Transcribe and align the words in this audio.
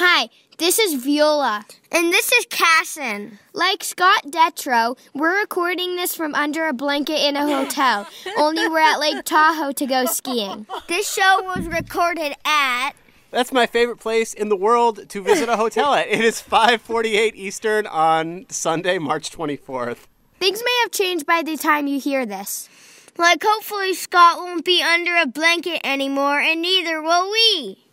Hi, 0.00 0.28
this 0.58 0.78
is 0.78 0.94
Viola. 0.94 1.66
And 1.90 2.12
this 2.12 2.30
is 2.30 2.46
Casson. 2.48 3.40
Like 3.52 3.82
Scott 3.82 4.26
Detrow, 4.26 4.96
we're 5.12 5.40
recording 5.40 5.96
this 5.96 6.14
from 6.14 6.36
under 6.36 6.68
a 6.68 6.72
blanket 6.72 7.18
in 7.26 7.34
a 7.34 7.44
hotel, 7.44 8.06
only 8.38 8.68
we're 8.68 8.78
at 8.78 9.00
Lake 9.00 9.24
Tahoe 9.24 9.72
to 9.72 9.86
go 9.86 10.04
skiing. 10.06 10.68
This 10.86 11.12
show 11.12 11.42
was 11.42 11.66
recorded 11.66 12.36
at. 12.44 12.92
That's 13.32 13.50
my 13.50 13.66
favorite 13.66 13.98
place 13.98 14.34
in 14.34 14.50
the 14.50 14.56
world 14.56 15.08
to 15.08 15.20
visit 15.20 15.48
a 15.48 15.56
hotel 15.56 15.92
at. 15.94 16.06
It 16.06 16.20
is 16.20 16.40
5:48 16.40 17.34
Eastern 17.34 17.88
on 17.88 18.46
Sunday, 18.50 18.98
March 18.98 19.32
24th. 19.32 20.06
Things 20.38 20.62
may 20.64 20.78
have 20.82 20.92
changed 20.92 21.26
by 21.26 21.42
the 21.42 21.56
time 21.56 21.88
you 21.88 21.98
hear 21.98 22.24
this. 22.24 22.68
Like, 23.16 23.42
hopefully, 23.44 23.94
Scott 23.94 24.38
won't 24.38 24.64
be 24.64 24.80
under 24.80 25.16
a 25.16 25.26
blanket 25.26 25.80
anymore, 25.82 26.38
and 26.38 26.62
neither 26.62 27.02
will 27.02 27.32
we. 27.32 27.87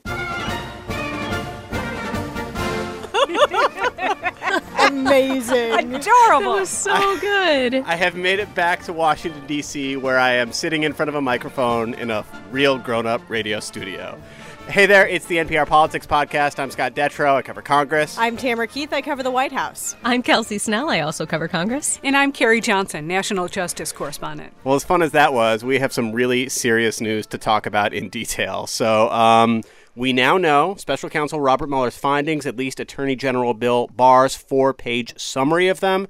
Amazing. 4.88 5.96
Adorable. 5.96 6.54
That 6.54 6.60
was 6.60 6.70
so 6.70 7.20
good. 7.20 7.76
I 7.76 7.96
have 7.96 8.16
made 8.16 8.40
it 8.40 8.54
back 8.56 8.84
to 8.84 8.94
Washington 8.94 9.46
D.C. 9.48 9.98
where 9.98 10.20
I 10.20 10.34
am 10.34 10.52
sitting 10.52 10.84
in 10.84 10.94
front 10.94 11.10
of 11.10 11.16
a 11.16 11.22
microphone 11.22 11.94
in 11.96 12.12
a 12.12 12.26
real 12.52 12.78
grown-up 12.78 13.30
radio 13.30 13.60
studio. 13.60 14.20
Hey 14.68 14.88
there, 14.88 15.08
it's 15.08 15.28
the 15.28 15.38
NPR 15.38 15.68
Politics 15.68 16.08
Podcast. 16.08 16.58
I'm 16.58 16.72
Scott 16.72 16.96
Detrow. 16.96 17.36
I 17.36 17.44
cover 17.44 17.62
Congress. 17.62 18.18
I'm 18.18 18.36
Tamara 18.36 18.68
Keith. 18.68 18.92
I 18.94 19.02
cover 19.02 19.22
the 19.22 19.30
White 19.30 19.52
House. 19.52 19.96
I'm 20.04 20.24
Kelsey 20.24 20.58
Snell. 20.58 20.90
I 20.90 21.02
also 21.02 21.28
cover 21.28 21.48
Congress. 21.48 22.00
And 22.04 22.18
I'm 22.18 22.32
Carrie 22.32 22.62
Johnson, 22.62 23.06
National 23.06 23.48
Justice 23.48 23.92
Correspondent. 23.92 24.54
Well, 24.64 24.74
as 24.74 24.84
fun 24.84 25.04
as 25.04 25.12
that 25.12 25.34
was, 25.34 25.64
we 25.64 25.78
have 25.78 25.94
some 25.94 26.12
really 26.12 26.50
serious 26.50 27.00
news 27.00 27.28
to 27.28 27.38
talk 27.38 27.68
about 27.68 27.94
in 27.94 28.10
detail. 28.10 28.66
So, 28.66 29.12
um, 29.12 29.62
we 29.96 30.12
now 30.12 30.38
know 30.38 30.76
special 30.76 31.10
counsel 31.10 31.40
Robert 31.40 31.70
Mueller's 31.70 31.98
findings, 31.98 32.46
at 32.46 32.58
least 32.58 32.80
Attorney 32.80 33.16
General 33.16 33.54
Bill 33.54 33.88
Barr's 33.88 34.36
four 34.36 34.74
page 34.74 35.18
summary 35.20 35.68
of 35.68 35.80
them. 35.80 36.08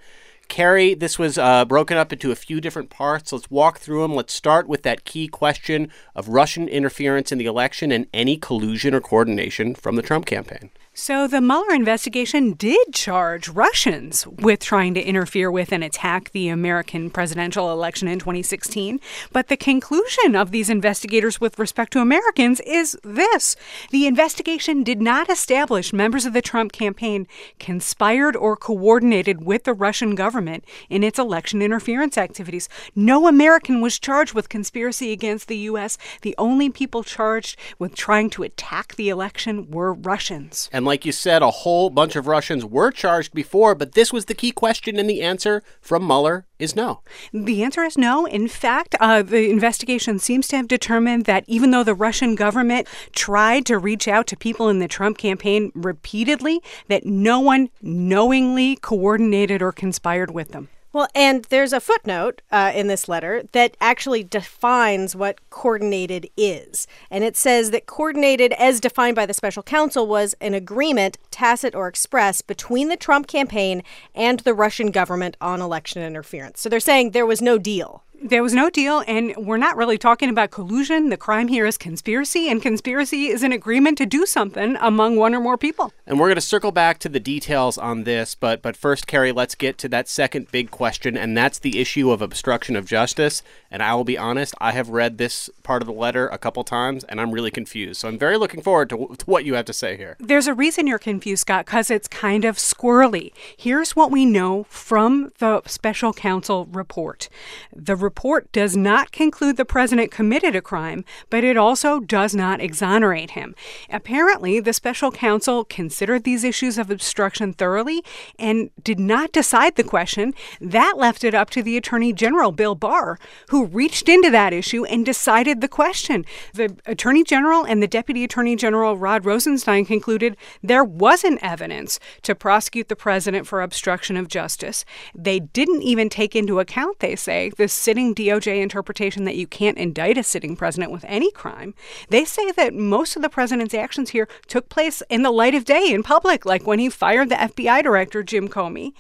Carrie, 0.48 0.94
this 0.94 1.18
was 1.18 1.38
uh, 1.38 1.66
broken 1.66 1.98
up 1.98 2.14
into 2.14 2.32
a 2.32 2.36
few 2.36 2.62
different 2.62 2.90
parts. 2.90 3.32
Let's 3.32 3.50
walk 3.50 3.80
through 3.80 4.02
them. 4.02 4.14
Let's 4.14 4.34
start 4.34 4.68
with 4.68 4.84
that 4.84 5.04
key 5.04 5.28
question 5.28 5.92
of 6.16 6.30
Russian 6.30 6.68
interference 6.68 7.32
in 7.32 7.38
the 7.38 7.46
election 7.46 7.92
and 7.92 8.08
any 8.14 8.38
collusion 8.38 8.94
or 8.94 9.02
coordination 9.02 9.76
from 9.76 9.96
the 9.96 10.04
Trump 10.04 10.26
campaign. 10.26 10.70
So, 10.98 11.28
the 11.28 11.42
Mueller 11.42 11.74
investigation 11.74 12.54
did 12.54 12.94
charge 12.94 13.50
Russians 13.50 14.26
with 14.28 14.62
trying 14.62 14.94
to 14.94 15.04
interfere 15.04 15.52
with 15.52 15.74
and 15.74 15.84
attack 15.84 16.32
the 16.32 16.48
American 16.48 17.10
presidential 17.10 17.70
election 17.70 18.08
in 18.08 18.18
2016. 18.18 19.02
But 19.34 19.50
the 19.50 19.58
conclusion 19.58 20.38
of 20.38 20.52
these 20.52 20.70
investigators 20.70 21.42
with 21.42 21.60
respect 21.60 21.92
to 21.92 22.00
Americans 22.00 22.62
is 22.62 22.98
this 23.04 23.58
the 23.92 24.08
investigation 24.08 24.84
did 24.84 25.02
not 25.02 25.30
establish 25.30 25.92
members 25.92 26.26
of 26.26 26.32
the 26.32 26.42
Trump 26.42 26.72
campaign 26.72 27.28
conspired 27.60 28.38
or 28.38 28.56
coordinated 28.56 29.44
with 29.44 29.66
the 29.66 29.74
Russian 29.74 30.16
government 30.16 30.64
in 30.90 31.04
its 31.04 31.20
election 31.20 31.62
interference 31.62 32.18
activities. 32.18 32.70
No 32.96 33.28
American 33.28 33.82
was 33.82 34.00
charged 34.00 34.34
with 34.34 34.48
conspiracy 34.48 35.12
against 35.12 35.50
the 35.50 35.58
U.S. 35.58 35.98
The 36.22 36.36
only 36.38 36.70
people 36.70 37.04
charged 37.04 37.60
with 37.78 37.96
trying 37.96 38.30
to 38.30 38.44
attack 38.44 38.96
the 38.96 39.10
election 39.10 39.70
were 39.70 39.94
Russians. 39.94 40.70
And 40.72 40.85
like 40.86 41.06
you 41.06 41.12
said, 41.12 41.42
a 41.42 41.52
whole 41.52 41.90
bunch 41.90 42.16
of 42.16 42.28
Russians 42.28 42.64
were 42.64 42.92
charged 42.92 43.34
before, 43.34 43.76
but 43.76 43.94
this 43.94 44.14
was 44.14 44.26
the 44.26 44.34
key 44.34 44.52
question, 44.52 44.98
and 44.98 45.10
the 45.10 45.22
answer 45.22 45.64
from 45.82 46.06
Mueller 46.06 46.46
is 46.60 46.76
no. 46.76 47.02
The 47.34 47.64
answer 47.64 47.84
is 47.84 47.98
no. 47.98 48.26
In 48.26 48.48
fact, 48.48 48.96
uh, 49.00 49.22
the 49.22 49.50
investigation 49.50 50.20
seems 50.20 50.48
to 50.48 50.58
have 50.58 50.68
determined 50.68 51.26
that 51.26 51.44
even 51.48 51.72
though 51.72 51.84
the 51.84 51.94
Russian 51.94 52.36
government 52.36 52.88
tried 53.12 53.66
to 53.66 53.78
reach 53.78 54.08
out 54.08 54.28
to 54.28 54.38
people 54.38 54.70
in 54.70 54.80
the 54.80 54.88
Trump 54.88 55.18
campaign 55.18 55.72
repeatedly, 55.76 56.62
that 56.88 57.06
no 57.06 57.40
one 57.40 57.70
knowingly 57.82 58.78
coordinated 58.78 59.62
or 59.62 59.72
conspired 59.72 60.32
with 60.32 60.50
them. 60.50 60.70
Well, 60.96 61.10
and 61.14 61.44
there's 61.50 61.74
a 61.74 61.82
footnote 61.82 62.42
uh, 62.54 62.72
in 62.74 62.88
this 62.88 63.10
letter 63.10 63.44
that 63.52 63.76
actually 63.82 64.24
defines 64.24 65.14
what 65.14 65.50
coordinated 65.50 66.30
is. 66.38 66.88
And 67.12 67.22
it 67.22 67.36
says 67.36 67.72
that 67.72 67.86
coordinated, 67.86 68.54
as 68.54 68.80
defined 68.80 69.18
by 69.18 69.26
the 69.26 69.34
special 69.34 69.62
counsel, 69.62 70.08
was 70.08 70.36
an 70.40 70.54
agreement, 70.54 71.18
tacit 71.32 71.76
or 71.76 71.90
express, 71.90 72.42
between 72.42 72.88
the 72.88 72.96
Trump 72.96 73.28
campaign 73.28 73.84
and 74.16 74.40
the 74.40 74.54
Russian 74.54 74.90
government 74.90 75.36
on 75.42 75.60
election 75.60 76.02
interference. 76.02 76.62
So 76.62 76.70
they're 76.70 76.80
saying 76.80 77.12
there 77.12 77.26
was 77.26 77.42
no 77.42 77.58
deal. 77.58 78.05
There 78.24 78.42
was 78.42 78.54
no 78.54 78.70
deal, 78.70 79.04
and 79.08 79.34
we're 79.38 79.58
not 79.58 79.78
really 79.78 79.98
talking 79.98 80.30
about 80.30 80.50
collusion. 80.50 81.10
The 81.10 81.18
crime 81.18 81.48
here 81.48 81.66
is 81.66 81.78
conspiracy, 81.78 82.50
and 82.50 82.62
conspiracy 82.62 83.28
is 83.28 83.44
an 83.44 83.52
agreement 83.52 83.98
to 84.00 84.06
do 84.06 84.26
something 84.26 84.78
among 84.80 85.16
one 85.18 85.36
or 85.36 85.40
more 85.40 85.58
people. 85.58 85.92
And 86.08 86.20
we're 86.20 86.28
going 86.28 86.36
to 86.36 86.42
circle 86.42 86.72
back 86.72 86.98
to 87.00 87.10
the 87.10 87.20
details 87.20 87.78
on 87.78 88.04
this, 88.04 88.34
but 88.34 88.62
but 88.62 88.76
first, 88.76 89.06
Carrie, 89.06 89.32
let's 89.32 89.54
get 89.54 89.78
to 89.80 89.90
that 89.90 90.08
second 90.08 90.52
big 90.52 90.72
question, 90.72 91.18
and 91.18 91.38
that's 91.38 91.60
the 91.60 91.80
issue 91.80 92.10
of 92.10 92.22
obstruction 92.22 92.76
of 92.76 92.86
justice. 92.86 93.44
And 93.70 93.84
I 93.84 93.94
will 93.94 94.06
be 94.06 94.18
honest, 94.18 94.56
I 94.62 94.72
have 94.72 94.90
read 94.90 95.18
this 95.18 95.50
part 95.64 95.82
of 95.82 95.88
the 95.88 95.94
letter 95.94 96.28
a 96.28 96.38
couple 96.38 96.64
times, 96.64 97.04
and 97.04 97.20
I'm 97.20 97.32
really 97.32 97.52
confused. 97.52 98.00
So 98.00 98.08
I'm 98.08 98.18
very 98.18 98.38
looking 98.38 98.62
forward 98.62 98.90
to, 98.90 99.16
to 99.18 99.26
what 99.26 99.44
you 99.44 99.56
have 99.56 99.66
to 99.66 99.74
say 99.74 99.98
here. 99.98 100.16
There's 100.20 100.48
a 100.48 100.54
reason 100.54 100.88
you're 100.88 100.98
confused, 100.98 101.42
Scott, 101.42 101.66
because 101.66 101.92
it's 101.92 102.08
kind 102.08 102.46
of 102.46 102.58
squirrely. 102.58 103.34
Here's 103.58 103.96
what 103.96 104.12
we 104.12 104.26
know 104.26 104.64
from 104.70 105.32
the 105.40 105.62
special 105.66 106.14
counsel 106.14 106.66
report. 106.72 107.28
The 107.76 107.96
report 108.06 108.52
does 108.52 108.78
not 108.78 109.12
conclude 109.12 109.58
the 109.58 109.66
president 109.66 110.12
committed 110.12 110.56
a 110.56 110.62
crime, 110.62 111.04
but 111.30 111.44
it 111.44 111.58
also 111.58 112.00
does 112.00 112.36
not 112.36 112.62
exonerate 112.62 113.32
him. 113.32 113.56
Apparently, 113.90 114.60
the 114.60 114.72
special 114.72 115.12
counsel 115.12 115.66
considered 115.66 116.24
these 116.24 116.44
issues 116.44 116.78
of 116.78 116.92
obstruction 116.92 117.52
thoroughly 117.52 118.04
and 118.38 118.70
did 118.84 119.00
not 119.00 119.32
decide 119.32 119.76
the 119.76 119.84
question. 119.84 120.34
That 120.62 120.98
left 120.98 121.24
it 121.24 121.34
up 121.34 121.50
to 121.50 121.64
the 121.64 121.76
Attorney 121.78 122.14
General, 122.14 122.52
Bill 122.52 122.76
Barr, 122.76 123.18
who 123.50 123.66
reached 123.66 124.08
into 124.08 124.30
that 124.30 124.54
issue 124.54 124.86
and 124.86 125.04
decided 125.04 125.60
the 125.60 125.68
question. 125.68 126.26
The 126.54 126.78
Attorney 126.86 127.24
General 127.24 127.66
and 127.66 127.82
the 127.82 127.88
Deputy 127.88 128.24
Attorney 128.24 128.56
General, 128.56 128.98
Rod 128.98 129.26
Rosenstein, 129.26 129.86
concluded 129.86 130.38
there 130.62 130.84
wasn't 130.84 131.40
evidence 131.42 132.00
to 132.22 132.36
prosecute 132.36 132.88
the 132.88 132.96
president 132.96 133.48
for 133.48 133.64
obstruction 133.64 134.16
of 134.16 134.28
justice. 134.28 134.86
They 135.16 135.40
didn't 135.40 135.82
even 135.82 136.08
take 136.08 136.36
into 136.36 136.60
account, 136.60 137.00
they 137.00 137.16
say, 137.16 137.52
the 137.58 137.68
sitting 137.96 138.14
DOJ 138.14 138.62
interpretation 138.62 139.24
that 139.24 139.38
you 139.38 139.48
can't 139.48 139.78
indict 139.78 140.18
a 140.18 140.24
sitting 140.24 140.58
president 140.58 140.92
with 140.92 141.06
any 141.08 141.32
crime. 141.32 141.74
They 142.10 142.26
say 142.26 142.52
that 142.52 142.74
most 142.74 143.16
of 143.16 143.22
the 143.22 143.30
president's 143.30 143.74
actions 143.74 144.10
here 144.10 144.28
took 144.48 144.68
place 144.68 145.02
in 145.10 145.22
the 145.22 145.32
light 145.32 145.56
of 145.56 145.64
day 145.64 145.94
in 145.94 146.04
public, 146.04 146.46
like 146.46 146.68
when 146.68 146.78
he 146.78 146.90
fired 146.90 147.30
the 147.30 147.36
FBI 147.36 147.84
director, 147.84 148.22
Jim 148.22 148.50
Comey. 148.50 148.92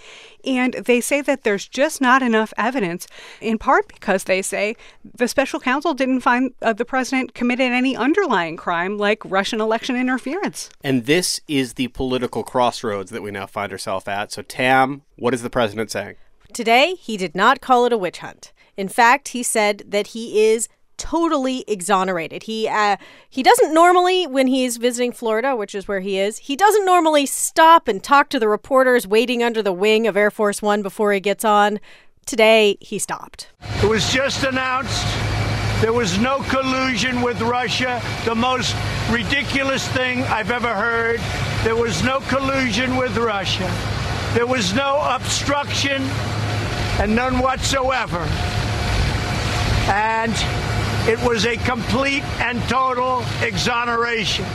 And 0.46 0.76
they 0.76 1.02
say 1.02 1.20
that 1.24 1.44
there's 1.44 1.68
just 1.68 2.00
not 2.00 2.24
enough 2.24 2.54
evidence, 2.58 3.06
in 3.42 3.58
part 3.58 3.90
because 3.90 4.24
they 4.24 4.42
say 4.42 4.78
the 5.04 5.28
special 5.28 5.60
counsel 5.60 5.94
didn't 5.94 6.22
find 6.22 6.54
uh, 6.62 6.72
the 6.72 6.86
president 6.86 7.34
committed 7.34 7.74
any 7.74 7.98
underlying 7.98 8.56
crime 8.56 8.98
like 8.98 9.26
Russian 9.26 9.60
election 9.60 9.98
interference. 9.98 10.70
And 10.86 11.06
this 11.06 11.42
is 11.50 11.74
the 11.74 11.90
political 11.90 12.44
crossroads 12.44 13.12
that 13.12 13.22
we 13.24 13.32
now 13.32 13.46
find 13.46 13.74
ourselves 13.74 14.08
at. 14.08 14.32
So, 14.32 14.42
Tam, 14.42 15.02
what 15.18 15.34
is 15.34 15.42
the 15.42 15.50
president 15.50 15.92
saying? 15.92 16.16
Today, 16.54 16.96
he 16.96 17.18
did 17.18 17.36
not 17.36 17.60
call 17.60 17.86
it 17.86 17.92
a 17.92 17.98
witch 17.98 18.20
hunt. 18.20 18.54
In 18.78 18.88
fact, 18.88 19.30
he 19.30 19.44
said 19.44 19.84
that 19.88 20.08
he 20.08 20.46
is 20.48 20.68
totally 20.98 21.64
exonerated. 21.68 22.44
He 22.44 22.68
uh, 22.68 22.98
he 23.30 23.44
doesn't 23.44 23.74
normally 23.74 24.28
when 24.28 24.48
he's 24.48 24.78
visiting 24.78 25.12
Florida, 25.12 25.56
which 25.56 25.76
is 25.76 25.88
where 25.88 26.00
he 26.00 26.18
is. 26.18 26.38
He 26.40 26.56
doesn't 26.56 26.86
normally 26.86 27.26
stop 27.26 27.88
and 27.88 28.04
talk 28.04 28.30
to 28.30 28.40
the 28.40 28.48
reporters 28.48 29.08
waiting 29.08 29.44
under 29.44 29.62
the 29.62 29.74
wing 29.74 30.08
of 30.08 30.16
Air 30.18 30.32
Force 30.32 30.62
1 30.62 30.82
before 30.82 31.12
he 31.12 31.20
gets 31.20 31.44
on. 31.44 31.80
Today, 32.26 32.78
he 32.82 32.98
stopped. 32.98 33.50
It 33.84 33.88
was 33.88 34.12
just 34.12 34.44
announced 34.44 35.06
there 35.82 35.94
was 35.94 36.18
no 36.18 36.40
collusion 36.50 37.22
with 37.22 37.40
Russia, 37.42 38.02
the 38.24 38.34
most 38.34 38.76
ridiculous 39.12 39.88
thing 39.90 40.24
I've 40.24 40.50
ever 40.50 40.74
heard. 40.74 41.20
There 41.64 41.76
was 41.76 42.04
no 42.04 42.22
collusion 42.22 42.96
with 42.96 43.16
Russia. 43.18 43.72
There 44.34 44.48
was 44.48 44.74
no 44.74 45.02
obstruction 45.02 46.02
and 47.00 47.14
none 47.14 47.40
whatsoever. 47.40 48.26
And 49.88 50.34
it 51.08 51.20
was 51.28 51.46
a 51.46 51.58
complete 51.58 52.24
and 52.40 52.62
total 52.64 53.24
exoneration. 53.42 54.46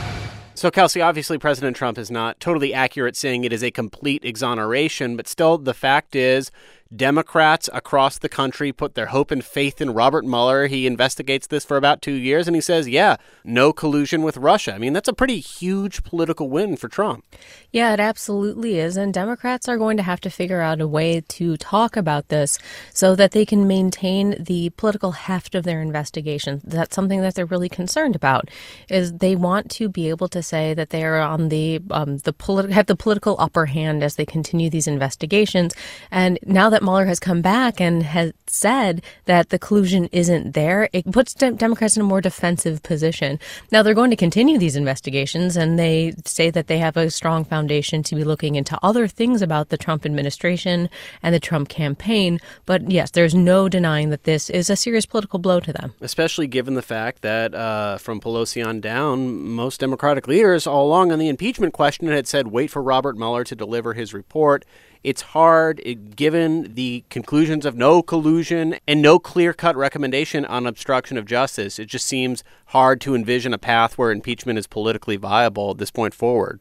So, 0.55 0.71
Kelsey, 0.71 1.01
obviously, 1.01 1.39
President 1.39 1.77
Trump 1.77 1.97
is 1.97 2.11
not 2.11 2.39
totally 2.41 2.75
accurate 2.75 3.17
saying 3.17 3.45
it 3.45 3.53
is 3.53 3.63
a 3.63 3.71
complete 3.71 4.25
exoneration, 4.25 5.17
but 5.17 5.27
still, 5.27 5.57
the 5.57 5.73
fact 5.73 6.15
is 6.15 6.51
Democrats 6.95 7.71
across 7.73 8.19
the 8.19 8.29
country 8.29 8.73
put 8.73 8.95
their 8.95 9.07
hope 9.07 9.31
and 9.31 9.45
faith 9.45 9.81
in 9.81 9.95
Robert 9.95 10.25
Mueller. 10.25 10.67
He 10.67 10.87
investigates 10.87 11.47
this 11.47 11.65
for 11.65 11.77
about 11.77 12.03
two 12.03 12.15
years 12.15 12.49
and 12.49 12.57
he 12.57 12.61
says, 12.61 12.89
yeah, 12.89 13.17
no 13.45 13.73
collusion 13.73 14.23
with 14.23 14.37
Russia. 14.37 14.75
I 14.75 14.79
mean, 14.79 14.93
that's 14.93 15.09
a 15.09 15.13
pretty 15.13 15.39
huge 15.39 16.03
political 16.03 16.51
win 16.51 16.77
for 16.77 16.89
Trump. 16.89 17.25
Yeah, 17.71 17.93
it 17.93 18.01
absolutely 18.01 18.81
is. 18.81 18.97
And 18.97 19.15
Democrats 19.15 19.69
are 19.69 19.79
going 19.79 19.97
to 19.99 20.03
have 20.03 20.21
to 20.23 20.31
figure 20.31 20.61
out 20.61 20.81
a 20.81 20.89
way 20.89 21.21
to 21.29 21.57
talk 21.57 21.97
about 21.97 22.29
this 22.29 22.59
so 22.93 23.15
that 23.15 23.31
they 23.31 23.47
can 23.47 23.69
maintain 23.69 24.37
the 24.43 24.71
political 24.71 25.13
heft 25.13 25.55
of 25.55 25.63
their 25.63 25.81
investigation. 25.81 26.61
That's 26.65 26.97
something 26.97 27.21
that 27.21 27.37
they're 27.37 27.47
really 27.47 27.69
concerned 27.69 28.17
about. 28.17 28.51
Is 28.89 29.13
they 29.13 29.37
want 29.37 29.71
to 29.73 29.89
be 29.89 30.09
able 30.09 30.29
to 30.29 30.43
say 30.43 30.75
that 30.75 30.91
they 30.91 31.05
are 31.05 31.21
on 31.21 31.49
the 31.49 31.81
um, 31.93 32.19
the 32.19 32.33
politi- 32.33 32.73
have 32.73 32.87
the 32.87 32.97
political 32.97 33.37
upper 33.39 33.67
hand 33.67 34.03
as 34.03 34.17
they 34.17 34.27
continue 34.27 34.69
these 34.69 34.89
investigations. 34.89 35.75
And 36.11 36.39
now 36.45 36.71
that 36.71 36.80
Mueller 36.83 37.07
has 37.07 37.21
come 37.21 37.43
back 37.43 37.81
and 37.81 38.03
has 38.03 38.33
said 38.47 39.03
that 39.27 39.51
the 39.51 39.59
collusion 39.59 40.09
isn't 40.13 40.55
there, 40.55 40.89
it 40.93 41.11
puts 41.13 41.35
de- 41.35 41.53
Democrats 41.53 41.97
in 41.97 42.03
a 42.03 42.05
more 42.05 42.21
defensive 42.21 42.83
position. 42.83 43.39
Now 43.71 43.83
they're 43.83 43.95
going 43.95 44.11
to 44.11 44.17
continue 44.17 44.59
these 44.59 44.77
investigations, 44.77 45.57
and 45.57 45.79
they 45.79 46.15
say 46.25 46.51
that 46.51 46.67
they 46.67 46.79
have 46.79 46.97
a 46.97 47.11
strong 47.11 47.45
foundation 47.45 48.03
to 48.05 48.17
be 48.17 48.25
looking 48.25 48.57
into 48.57 48.79
other 48.83 49.07
things 49.07 49.43
about 49.43 49.69
the 49.69 49.79
Trump 49.79 50.05
administration 50.05 50.91
and 51.23 51.35
the 51.35 51.41
Trump 51.41 51.69
campaign. 51.69 52.41
But 52.67 52.91
yes, 52.91 53.13
there's 53.13 53.35
no 53.35 53.69
denying 53.69 54.11
that 54.11 54.25
this 54.25 54.51
is 54.51 54.69
a 54.69 54.77
serious 54.77 55.07
political 55.07 55.39
blow 55.39 55.61
to 55.61 55.73
them. 55.73 55.95
Especially 56.01 56.47
given 56.47 56.75
the 56.75 56.83
fact 56.83 57.23
that 57.23 57.55
uh, 57.55 57.99
from 57.99 58.21
Pelosi 58.21 58.67
on 58.67 58.81
down, 58.81 59.43
most 59.43 59.81
Democratic 59.81 60.27
leaders 60.27 60.67
all 60.67 60.87
along 60.87 61.13
on 61.13 61.19
the 61.19 61.29
impeachment 61.29 61.73
question 61.73 62.09
had 62.09 62.27
said, 62.27 62.49
wait 62.49 62.71
for 62.71 62.83
Robert 62.83 63.17
Mueller 63.17 63.45
to 63.45 63.55
deliver 63.55 63.95
his 63.95 64.13
report. 64.13 64.65
It's 65.03 65.23
hard, 65.23 65.81
given 66.15 66.75
the 66.75 67.05
conclusions 67.09 67.65
of 67.65 67.75
no 67.75 68.03
collusion 68.03 68.77
and 68.87 69.01
no 69.01 69.19
clear 69.19 69.55
cut 69.55 69.75
recommendation 69.75 70.45
on 70.45 70.67
obstruction 70.67 71.17
of 71.17 71.25
justice. 71.25 71.79
It 71.79 71.87
just 71.87 72.07
seems 72.07 72.45
hard 72.67 73.01
to 73.03 73.15
envision 73.15 73.55
a 73.55 73.59
path 73.59 73.97
where 73.97 74.11
impeachment 74.11 74.59
is 74.59 74.67
politically 74.67 75.17
viable 75.17 75.71
at 75.71 75.79
this 75.79 75.91
point 75.91 76.13
forward. 76.13 76.61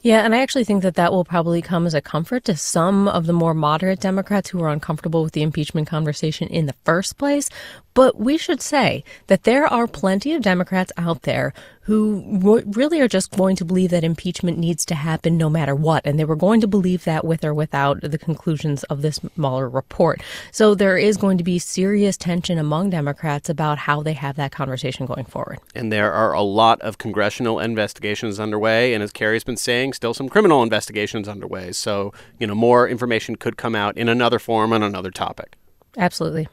Yeah, 0.00 0.24
and 0.24 0.34
I 0.34 0.38
actually 0.38 0.64
think 0.64 0.82
that 0.84 0.94
that 0.94 1.12
will 1.12 1.24
probably 1.24 1.60
come 1.60 1.84
as 1.84 1.92
a 1.92 2.00
comfort 2.00 2.44
to 2.44 2.56
some 2.56 3.08
of 3.08 3.26
the 3.26 3.32
more 3.32 3.54
moderate 3.54 4.00
Democrats 4.00 4.50
who 4.50 4.62
are 4.62 4.68
uncomfortable 4.68 5.22
with 5.22 5.32
the 5.32 5.42
impeachment 5.42 5.88
conversation 5.88 6.48
in 6.48 6.66
the 6.66 6.74
first 6.84 7.18
place. 7.18 7.50
But 7.92 8.18
we 8.18 8.38
should 8.38 8.62
say 8.62 9.04
that 9.26 9.42
there 9.42 9.66
are 9.66 9.86
plenty 9.86 10.32
of 10.32 10.42
Democrats 10.42 10.92
out 10.96 11.22
there 11.22 11.52
who 11.86 12.64
really 12.66 13.00
are 13.00 13.06
just 13.06 13.30
going 13.30 13.54
to 13.54 13.64
believe 13.64 13.90
that 13.90 14.02
impeachment 14.02 14.58
needs 14.58 14.84
to 14.84 14.94
happen 14.96 15.36
no 15.36 15.48
matter 15.48 15.72
what. 15.72 16.04
And 16.04 16.18
they 16.18 16.24
were 16.24 16.34
going 16.34 16.60
to 16.60 16.66
believe 16.66 17.04
that 17.04 17.24
with 17.24 17.44
or 17.44 17.54
without 17.54 18.00
the 18.00 18.18
conclusions 18.18 18.82
of 18.84 19.02
this 19.02 19.20
Mueller 19.36 19.68
report. 19.68 20.20
So 20.50 20.74
there 20.74 20.98
is 20.98 21.16
going 21.16 21.38
to 21.38 21.44
be 21.44 21.60
serious 21.60 22.16
tension 22.16 22.58
among 22.58 22.90
Democrats 22.90 23.48
about 23.48 23.78
how 23.78 24.02
they 24.02 24.14
have 24.14 24.34
that 24.34 24.50
conversation 24.50 25.06
going 25.06 25.26
forward. 25.26 25.60
And 25.76 25.92
there 25.92 26.12
are 26.12 26.32
a 26.32 26.42
lot 26.42 26.80
of 26.80 26.98
congressional 26.98 27.60
investigations 27.60 28.40
underway. 28.40 28.92
And 28.92 29.00
as 29.00 29.12
Carrie's 29.12 29.44
been 29.44 29.56
saying, 29.56 29.92
still 29.92 30.12
some 30.12 30.28
criminal 30.28 30.64
investigations 30.64 31.28
underway. 31.28 31.70
So, 31.70 32.12
you 32.40 32.48
know, 32.48 32.56
more 32.56 32.88
information 32.88 33.36
could 33.36 33.56
come 33.56 33.76
out 33.76 33.96
in 33.96 34.08
another 34.08 34.40
form 34.40 34.72
on 34.72 34.82
another 34.82 35.12
topic. 35.12 35.56
Absolutely. 35.96 36.48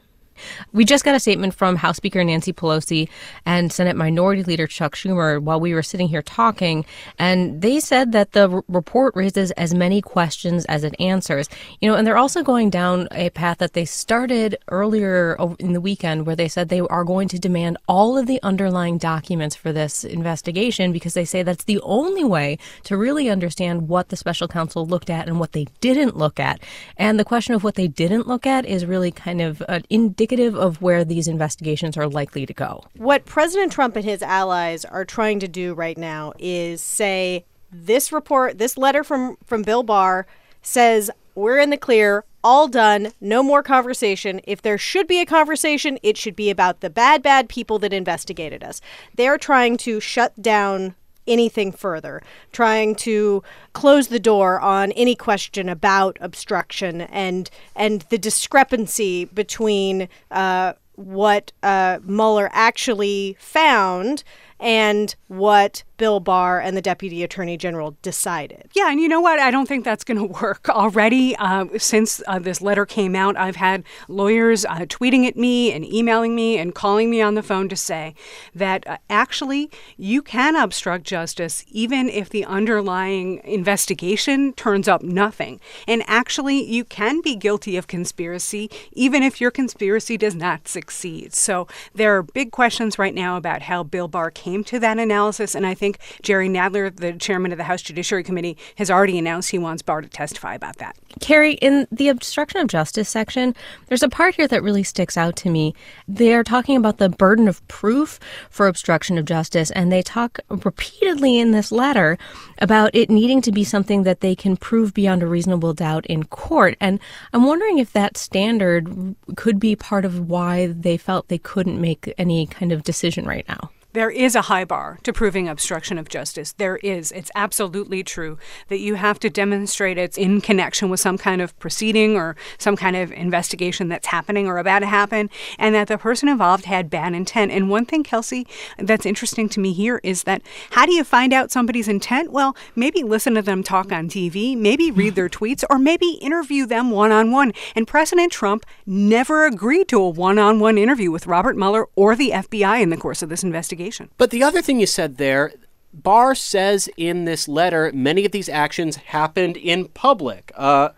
We 0.72 0.84
just 0.84 1.04
got 1.04 1.14
a 1.14 1.20
statement 1.20 1.54
from 1.54 1.76
House 1.76 1.96
Speaker 1.96 2.22
Nancy 2.24 2.52
Pelosi 2.52 3.08
and 3.46 3.72
Senate 3.72 3.96
Minority 3.96 4.42
Leader 4.42 4.66
Chuck 4.66 4.94
Schumer 4.94 5.40
while 5.40 5.60
we 5.60 5.74
were 5.74 5.82
sitting 5.82 6.08
here 6.08 6.22
talking, 6.22 6.84
and 7.18 7.62
they 7.62 7.80
said 7.80 8.12
that 8.12 8.32
the 8.32 8.50
r- 8.50 8.64
report 8.68 9.14
raises 9.14 9.50
as 9.52 9.74
many 9.74 10.00
questions 10.00 10.64
as 10.66 10.84
it 10.84 10.94
answers. 10.98 11.48
You 11.80 11.90
know, 11.90 11.96
and 11.96 12.06
they're 12.06 12.16
also 12.16 12.42
going 12.42 12.70
down 12.70 13.08
a 13.12 13.30
path 13.30 13.58
that 13.58 13.74
they 13.74 13.84
started 13.84 14.56
earlier 14.68 15.36
in 15.58 15.72
the 15.72 15.80
weekend 15.80 16.26
where 16.26 16.36
they 16.36 16.48
said 16.48 16.68
they 16.68 16.80
are 16.80 17.04
going 17.04 17.28
to 17.28 17.38
demand 17.38 17.78
all 17.88 18.16
of 18.16 18.26
the 18.26 18.42
underlying 18.42 18.98
documents 18.98 19.54
for 19.54 19.72
this 19.72 20.04
investigation 20.04 20.92
because 20.92 21.14
they 21.14 21.24
say 21.24 21.42
that's 21.42 21.64
the 21.64 21.80
only 21.82 22.24
way 22.24 22.58
to 22.84 22.96
really 22.96 23.28
understand 23.28 23.88
what 23.88 24.08
the 24.08 24.16
special 24.16 24.48
counsel 24.48 24.86
looked 24.86 25.10
at 25.10 25.28
and 25.28 25.38
what 25.38 25.52
they 25.52 25.66
didn't 25.80 26.16
look 26.16 26.40
at. 26.40 26.60
And 26.96 27.18
the 27.18 27.24
question 27.24 27.54
of 27.54 27.64
what 27.64 27.74
they 27.74 27.88
didn't 27.88 28.26
look 28.26 28.46
at 28.46 28.64
is 28.64 28.86
really 28.86 29.10
kind 29.10 29.40
of 29.40 29.62
uh, 29.62 29.74
an 29.74 29.84
indicative 29.90 30.23
indicative 30.24 30.54
of 30.58 30.80
where 30.80 31.04
these 31.04 31.28
investigations 31.28 31.96
are 31.96 32.08
likely 32.08 32.46
to 32.46 32.54
go. 32.54 32.82
What 32.96 33.26
President 33.26 33.72
Trump 33.72 33.94
and 33.96 34.04
his 34.04 34.22
allies 34.22 34.84
are 34.84 35.04
trying 35.04 35.38
to 35.40 35.48
do 35.48 35.74
right 35.74 35.98
now 35.98 36.32
is 36.38 36.80
say 36.80 37.44
this 37.70 38.10
report, 38.10 38.58
this 38.58 38.78
letter 38.78 39.04
from 39.04 39.36
from 39.44 39.62
Bill 39.62 39.82
Barr 39.82 40.26
says 40.62 41.10
we're 41.34 41.58
in 41.58 41.70
the 41.70 41.76
clear, 41.76 42.24
all 42.42 42.68
done, 42.68 43.12
no 43.20 43.42
more 43.42 43.62
conversation. 43.62 44.40
If 44.44 44.62
there 44.62 44.78
should 44.78 45.06
be 45.06 45.20
a 45.20 45.26
conversation, 45.26 45.98
it 46.02 46.16
should 46.16 46.36
be 46.36 46.48
about 46.48 46.80
the 46.80 46.90
bad 46.90 47.22
bad 47.22 47.48
people 47.48 47.78
that 47.80 47.92
investigated 47.92 48.64
us. 48.64 48.80
They're 49.14 49.38
trying 49.38 49.76
to 49.78 50.00
shut 50.00 50.40
down 50.40 50.94
anything 51.26 51.72
further, 51.72 52.22
trying 52.52 52.94
to 52.94 53.42
close 53.72 54.08
the 54.08 54.20
door 54.20 54.60
on 54.60 54.92
any 54.92 55.14
question 55.14 55.68
about 55.68 56.16
obstruction 56.20 57.02
and 57.02 57.50
and 57.74 58.02
the 58.10 58.18
discrepancy 58.18 59.24
between 59.26 60.08
uh, 60.30 60.74
what 60.96 61.52
uh, 61.62 61.98
Mueller 62.04 62.50
actually 62.52 63.36
found 63.38 64.22
and 64.64 65.14
what 65.28 65.84
Bill 65.98 66.20
Barr 66.20 66.58
and 66.58 66.76
the 66.76 66.82
Deputy 66.82 67.22
Attorney 67.22 67.56
General 67.56 67.96
decided. 68.00 68.70
Yeah, 68.74 68.90
and 68.90 68.98
you 68.98 69.08
know 69.08 69.20
what? 69.20 69.38
I 69.38 69.50
don't 69.50 69.68
think 69.68 69.84
that's 69.84 70.04
going 70.04 70.18
to 70.26 70.42
work 70.42 70.68
already. 70.68 71.36
Uh, 71.36 71.66
since 71.76 72.22
uh, 72.26 72.38
this 72.38 72.60
letter 72.60 72.86
came 72.86 73.14
out, 73.14 73.36
I've 73.36 73.56
had 73.56 73.84
lawyers 74.08 74.64
uh, 74.64 74.86
tweeting 74.86 75.26
at 75.28 75.36
me 75.36 75.70
and 75.70 75.84
emailing 75.84 76.34
me 76.34 76.58
and 76.58 76.74
calling 76.74 77.10
me 77.10 77.20
on 77.20 77.34
the 77.34 77.42
phone 77.42 77.68
to 77.68 77.76
say 77.76 78.14
that 78.54 78.86
uh, 78.86 78.96
actually 79.10 79.70
you 79.96 80.22
can 80.22 80.56
obstruct 80.56 81.04
justice 81.04 81.64
even 81.68 82.08
if 82.08 82.30
the 82.30 82.44
underlying 82.46 83.40
investigation 83.44 84.54
turns 84.54 84.88
up 84.88 85.02
nothing. 85.02 85.60
And 85.86 86.02
actually, 86.06 86.64
you 86.64 86.84
can 86.84 87.20
be 87.20 87.36
guilty 87.36 87.76
of 87.76 87.86
conspiracy 87.86 88.70
even 88.92 89.22
if 89.22 89.40
your 89.40 89.50
conspiracy 89.50 90.16
does 90.16 90.34
not 90.34 90.68
succeed. 90.68 91.34
So 91.34 91.68
there 91.94 92.16
are 92.16 92.22
big 92.22 92.50
questions 92.50 92.98
right 92.98 93.14
now 93.14 93.36
about 93.36 93.62
how 93.62 93.82
Bill 93.82 94.08
Barr 94.08 94.30
came 94.30 94.53
to 94.64 94.78
that 94.78 94.98
analysis, 94.98 95.54
and 95.54 95.66
I 95.66 95.74
think 95.74 95.84
think 95.84 96.22
Jerry 96.22 96.48
Nadler, 96.48 96.94
the 96.94 97.12
chairman 97.12 97.52
of 97.52 97.58
the 97.58 97.64
House 97.64 97.82
Judiciary 97.82 98.24
Committee, 98.24 98.56
has 98.76 98.90
already 98.90 99.18
announced 99.18 99.50
he 99.50 99.58
wants 99.58 99.82
Barr 99.82 100.00
to 100.00 100.08
testify 100.08 100.54
about 100.54 100.78
that. 100.78 100.96
Carrie, 101.20 101.54
in 101.54 101.86
the 101.92 102.08
obstruction 102.08 102.60
of 102.60 102.68
justice 102.68 103.08
section, 103.08 103.54
there's 103.86 104.02
a 104.02 104.08
part 104.08 104.34
here 104.34 104.48
that 104.48 104.62
really 104.62 104.82
sticks 104.82 105.16
out 105.16 105.36
to 105.36 105.50
me. 105.50 105.74
They 106.08 106.34
are 106.34 106.42
talking 106.42 106.76
about 106.76 106.98
the 106.98 107.08
burden 107.10 107.48
of 107.48 107.66
proof 107.68 108.18
for 108.50 108.66
obstruction 108.66 109.18
of 109.18 109.26
justice, 109.26 109.70
and 109.72 109.92
they 109.92 110.02
talk 110.02 110.40
repeatedly 110.48 111.38
in 111.38 111.50
this 111.50 111.70
letter 111.70 112.16
about 112.58 112.94
it 112.94 113.10
needing 113.10 113.42
to 113.42 113.52
be 113.52 113.64
something 113.64 114.02
that 114.04 114.20
they 114.20 114.34
can 114.34 114.56
prove 114.56 114.94
beyond 114.94 115.22
a 115.22 115.26
reasonable 115.26 115.74
doubt 115.74 116.06
in 116.06 116.24
court. 116.24 116.76
And 116.80 116.98
I'm 117.32 117.44
wondering 117.44 117.78
if 117.78 117.92
that 117.92 118.16
standard 118.16 119.14
could 119.36 119.60
be 119.60 119.76
part 119.76 120.04
of 120.04 120.28
why 120.28 120.68
they 120.68 120.96
felt 120.96 121.28
they 121.28 121.38
couldn't 121.38 121.80
make 121.80 122.12
any 122.16 122.46
kind 122.46 122.72
of 122.72 122.82
decision 122.82 123.26
right 123.26 123.46
now. 123.48 123.70
There 123.94 124.10
is 124.10 124.34
a 124.34 124.42
high 124.42 124.64
bar 124.64 124.98
to 125.04 125.12
proving 125.12 125.48
obstruction 125.48 125.98
of 125.98 126.08
justice. 126.08 126.52
There 126.54 126.78
is. 126.78 127.12
It's 127.12 127.30
absolutely 127.36 128.02
true 128.02 128.38
that 128.66 128.80
you 128.80 128.96
have 128.96 129.20
to 129.20 129.30
demonstrate 129.30 129.98
it's 129.98 130.18
in 130.18 130.40
connection 130.40 130.90
with 130.90 130.98
some 130.98 131.16
kind 131.16 131.40
of 131.40 131.56
proceeding 131.60 132.16
or 132.16 132.34
some 132.58 132.74
kind 132.74 132.96
of 132.96 133.12
investigation 133.12 133.86
that's 133.86 134.08
happening 134.08 134.48
or 134.48 134.58
about 134.58 134.80
to 134.80 134.86
happen, 134.86 135.30
and 135.60 135.76
that 135.76 135.86
the 135.86 135.96
person 135.96 136.28
involved 136.28 136.64
had 136.64 136.90
bad 136.90 137.14
intent. 137.14 137.52
And 137.52 137.70
one 137.70 137.86
thing, 137.86 138.02
Kelsey, 138.02 138.48
that's 138.78 139.06
interesting 139.06 139.48
to 139.50 139.60
me 139.60 139.72
here 139.72 140.00
is 140.02 140.24
that 140.24 140.42
how 140.70 140.86
do 140.86 140.92
you 140.92 141.04
find 141.04 141.32
out 141.32 141.52
somebody's 141.52 141.86
intent? 141.86 142.32
Well, 142.32 142.56
maybe 142.74 143.04
listen 143.04 143.34
to 143.34 143.42
them 143.42 143.62
talk 143.62 143.92
on 143.92 144.08
TV, 144.08 144.56
maybe 144.56 144.90
read 144.90 145.14
their 145.14 145.28
tweets, 145.38 145.62
or 145.70 145.78
maybe 145.78 146.18
interview 146.20 146.66
them 146.66 146.90
one 146.90 147.12
on 147.12 147.30
one. 147.30 147.52
And 147.76 147.86
President 147.86 148.32
Trump 148.32 148.66
never 148.86 149.46
agreed 149.46 149.86
to 149.86 150.00
a 150.00 150.08
one 150.08 150.40
on 150.40 150.58
one 150.58 150.78
interview 150.78 151.12
with 151.12 151.28
Robert 151.28 151.56
Mueller 151.56 151.86
or 151.94 152.16
the 152.16 152.30
FBI 152.30 152.82
in 152.82 152.90
the 152.90 152.96
course 152.96 153.22
of 153.22 153.28
this 153.28 153.44
investigation 153.44 153.83
investigation. 153.84 154.10
But 154.18 154.30
the 154.30 154.42
other 154.42 154.62
thing 154.62 154.80
you 154.80 154.86
said 154.86 155.16
there, 155.16 155.52
Barr 155.92 156.34
says 156.34 156.88
in 156.96 157.24
this 157.24 157.48
letter, 157.48 157.90
many 157.94 158.24
of 158.24 158.32
these 158.32 158.48
actions 158.48 158.96
happened 158.96 159.56
in 159.56 159.86
public. 159.88 160.52
Uh, 160.56 160.90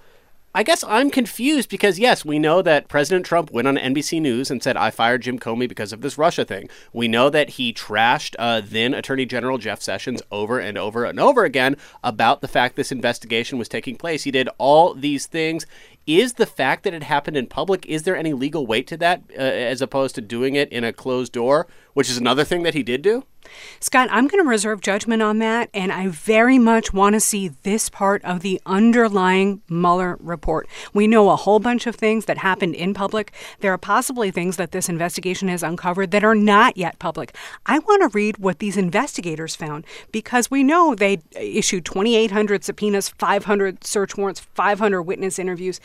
I 0.54 0.62
guess 0.62 0.82
I'm 0.84 1.10
confused 1.10 1.68
because, 1.68 1.98
yes, 1.98 2.24
we 2.24 2.38
know 2.38 2.62
that 2.62 2.88
President 2.88 3.26
Trump 3.26 3.50
went 3.50 3.68
on 3.68 3.76
NBC 3.76 4.22
News 4.22 4.50
and 4.50 4.62
said, 4.62 4.74
I 4.74 4.90
fired 4.90 5.20
Jim 5.20 5.38
Comey 5.38 5.68
because 5.68 5.92
of 5.92 6.00
this 6.00 6.16
Russia 6.16 6.46
thing. 6.46 6.70
We 6.94 7.08
know 7.08 7.28
that 7.28 7.50
he 7.50 7.74
trashed 7.74 8.34
uh, 8.38 8.62
then 8.64 8.94
Attorney 8.94 9.26
General 9.26 9.58
Jeff 9.58 9.82
Sessions 9.82 10.22
over 10.30 10.58
and 10.58 10.78
over 10.78 11.04
and 11.04 11.20
over 11.20 11.44
again 11.44 11.76
about 12.02 12.40
the 12.40 12.48
fact 12.48 12.74
this 12.74 12.90
investigation 12.90 13.58
was 13.58 13.68
taking 13.68 13.96
place. 13.96 14.22
He 14.22 14.30
did 14.30 14.48
all 14.56 14.94
these 14.94 15.26
things 15.26 15.66
is 16.06 16.34
the 16.34 16.46
fact 16.46 16.84
that 16.84 16.94
it 16.94 17.02
happened 17.02 17.36
in 17.36 17.46
public, 17.46 17.84
is 17.86 18.04
there 18.04 18.16
any 18.16 18.32
legal 18.32 18.66
weight 18.66 18.86
to 18.86 18.96
that 18.96 19.22
uh, 19.36 19.40
as 19.40 19.82
opposed 19.82 20.14
to 20.14 20.20
doing 20.20 20.54
it 20.54 20.70
in 20.70 20.84
a 20.84 20.92
closed 20.92 21.32
door, 21.32 21.66
which 21.96 22.10
is 22.10 22.18
another 22.18 22.44
thing 22.44 22.62
that 22.62 22.74
he 22.74 22.82
did 22.82 23.00
do? 23.00 23.24
Scott, 23.80 24.08
I'm 24.10 24.28
going 24.28 24.44
to 24.44 24.46
reserve 24.46 24.82
judgment 24.82 25.22
on 25.22 25.38
that, 25.38 25.70
and 25.72 25.90
I 25.90 26.08
very 26.08 26.58
much 26.58 26.92
want 26.92 27.14
to 27.14 27.20
see 27.20 27.48
this 27.48 27.88
part 27.88 28.22
of 28.22 28.40
the 28.40 28.60
underlying 28.66 29.62
Mueller 29.70 30.18
report. 30.20 30.68
We 30.92 31.06
know 31.06 31.30
a 31.30 31.36
whole 31.36 31.58
bunch 31.58 31.86
of 31.86 31.96
things 31.96 32.26
that 32.26 32.36
happened 32.36 32.74
in 32.74 32.92
public. 32.92 33.32
There 33.60 33.72
are 33.72 33.78
possibly 33.78 34.30
things 34.30 34.58
that 34.58 34.72
this 34.72 34.90
investigation 34.90 35.48
has 35.48 35.62
uncovered 35.62 36.10
that 36.10 36.22
are 36.22 36.34
not 36.34 36.76
yet 36.76 36.98
public. 36.98 37.34
I 37.64 37.78
want 37.78 38.02
to 38.02 38.14
read 38.14 38.36
what 38.36 38.58
these 38.58 38.76
investigators 38.76 39.56
found 39.56 39.86
because 40.12 40.50
we 40.50 40.62
know 40.62 40.94
they 40.94 41.22
issued 41.34 41.86
2,800 41.86 42.62
subpoenas, 42.62 43.08
500 43.08 43.84
search 43.84 44.18
warrants, 44.18 44.40
500 44.40 45.02
witness 45.02 45.38
interviews. 45.38 45.80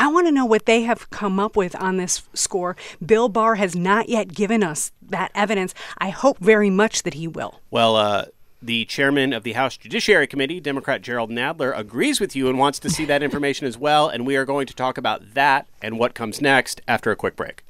I 0.00 0.06
want 0.06 0.28
to 0.28 0.32
know 0.32 0.44
what 0.44 0.64
they 0.64 0.82
have 0.82 1.10
come 1.10 1.40
up 1.40 1.56
with 1.56 1.74
on 1.74 1.96
this 1.96 2.22
score. 2.32 2.76
Bill 3.04 3.28
Barr 3.28 3.56
has 3.56 3.74
not 3.74 4.08
yet 4.08 4.32
given 4.32 4.62
us 4.62 4.92
that 5.02 5.32
evidence. 5.34 5.74
I 5.98 6.10
hope 6.10 6.38
very 6.38 6.70
much 6.70 7.02
that 7.02 7.14
he 7.14 7.26
will. 7.26 7.60
Well, 7.72 7.96
uh, 7.96 8.26
the 8.62 8.84
chairman 8.84 9.32
of 9.32 9.42
the 9.42 9.54
House 9.54 9.76
Judiciary 9.76 10.28
Committee, 10.28 10.60
Democrat 10.60 11.02
Gerald 11.02 11.30
Nadler, 11.30 11.76
agrees 11.76 12.20
with 12.20 12.36
you 12.36 12.48
and 12.48 12.60
wants 12.60 12.78
to 12.78 12.90
see 12.90 13.06
that 13.06 13.24
information 13.24 13.66
as 13.66 13.76
well. 13.76 14.08
And 14.08 14.24
we 14.24 14.36
are 14.36 14.44
going 14.44 14.68
to 14.68 14.74
talk 14.74 14.98
about 14.98 15.34
that 15.34 15.66
and 15.82 15.98
what 15.98 16.14
comes 16.14 16.40
next 16.40 16.80
after 16.86 17.10
a 17.10 17.16
quick 17.16 17.34
break. 17.34 17.64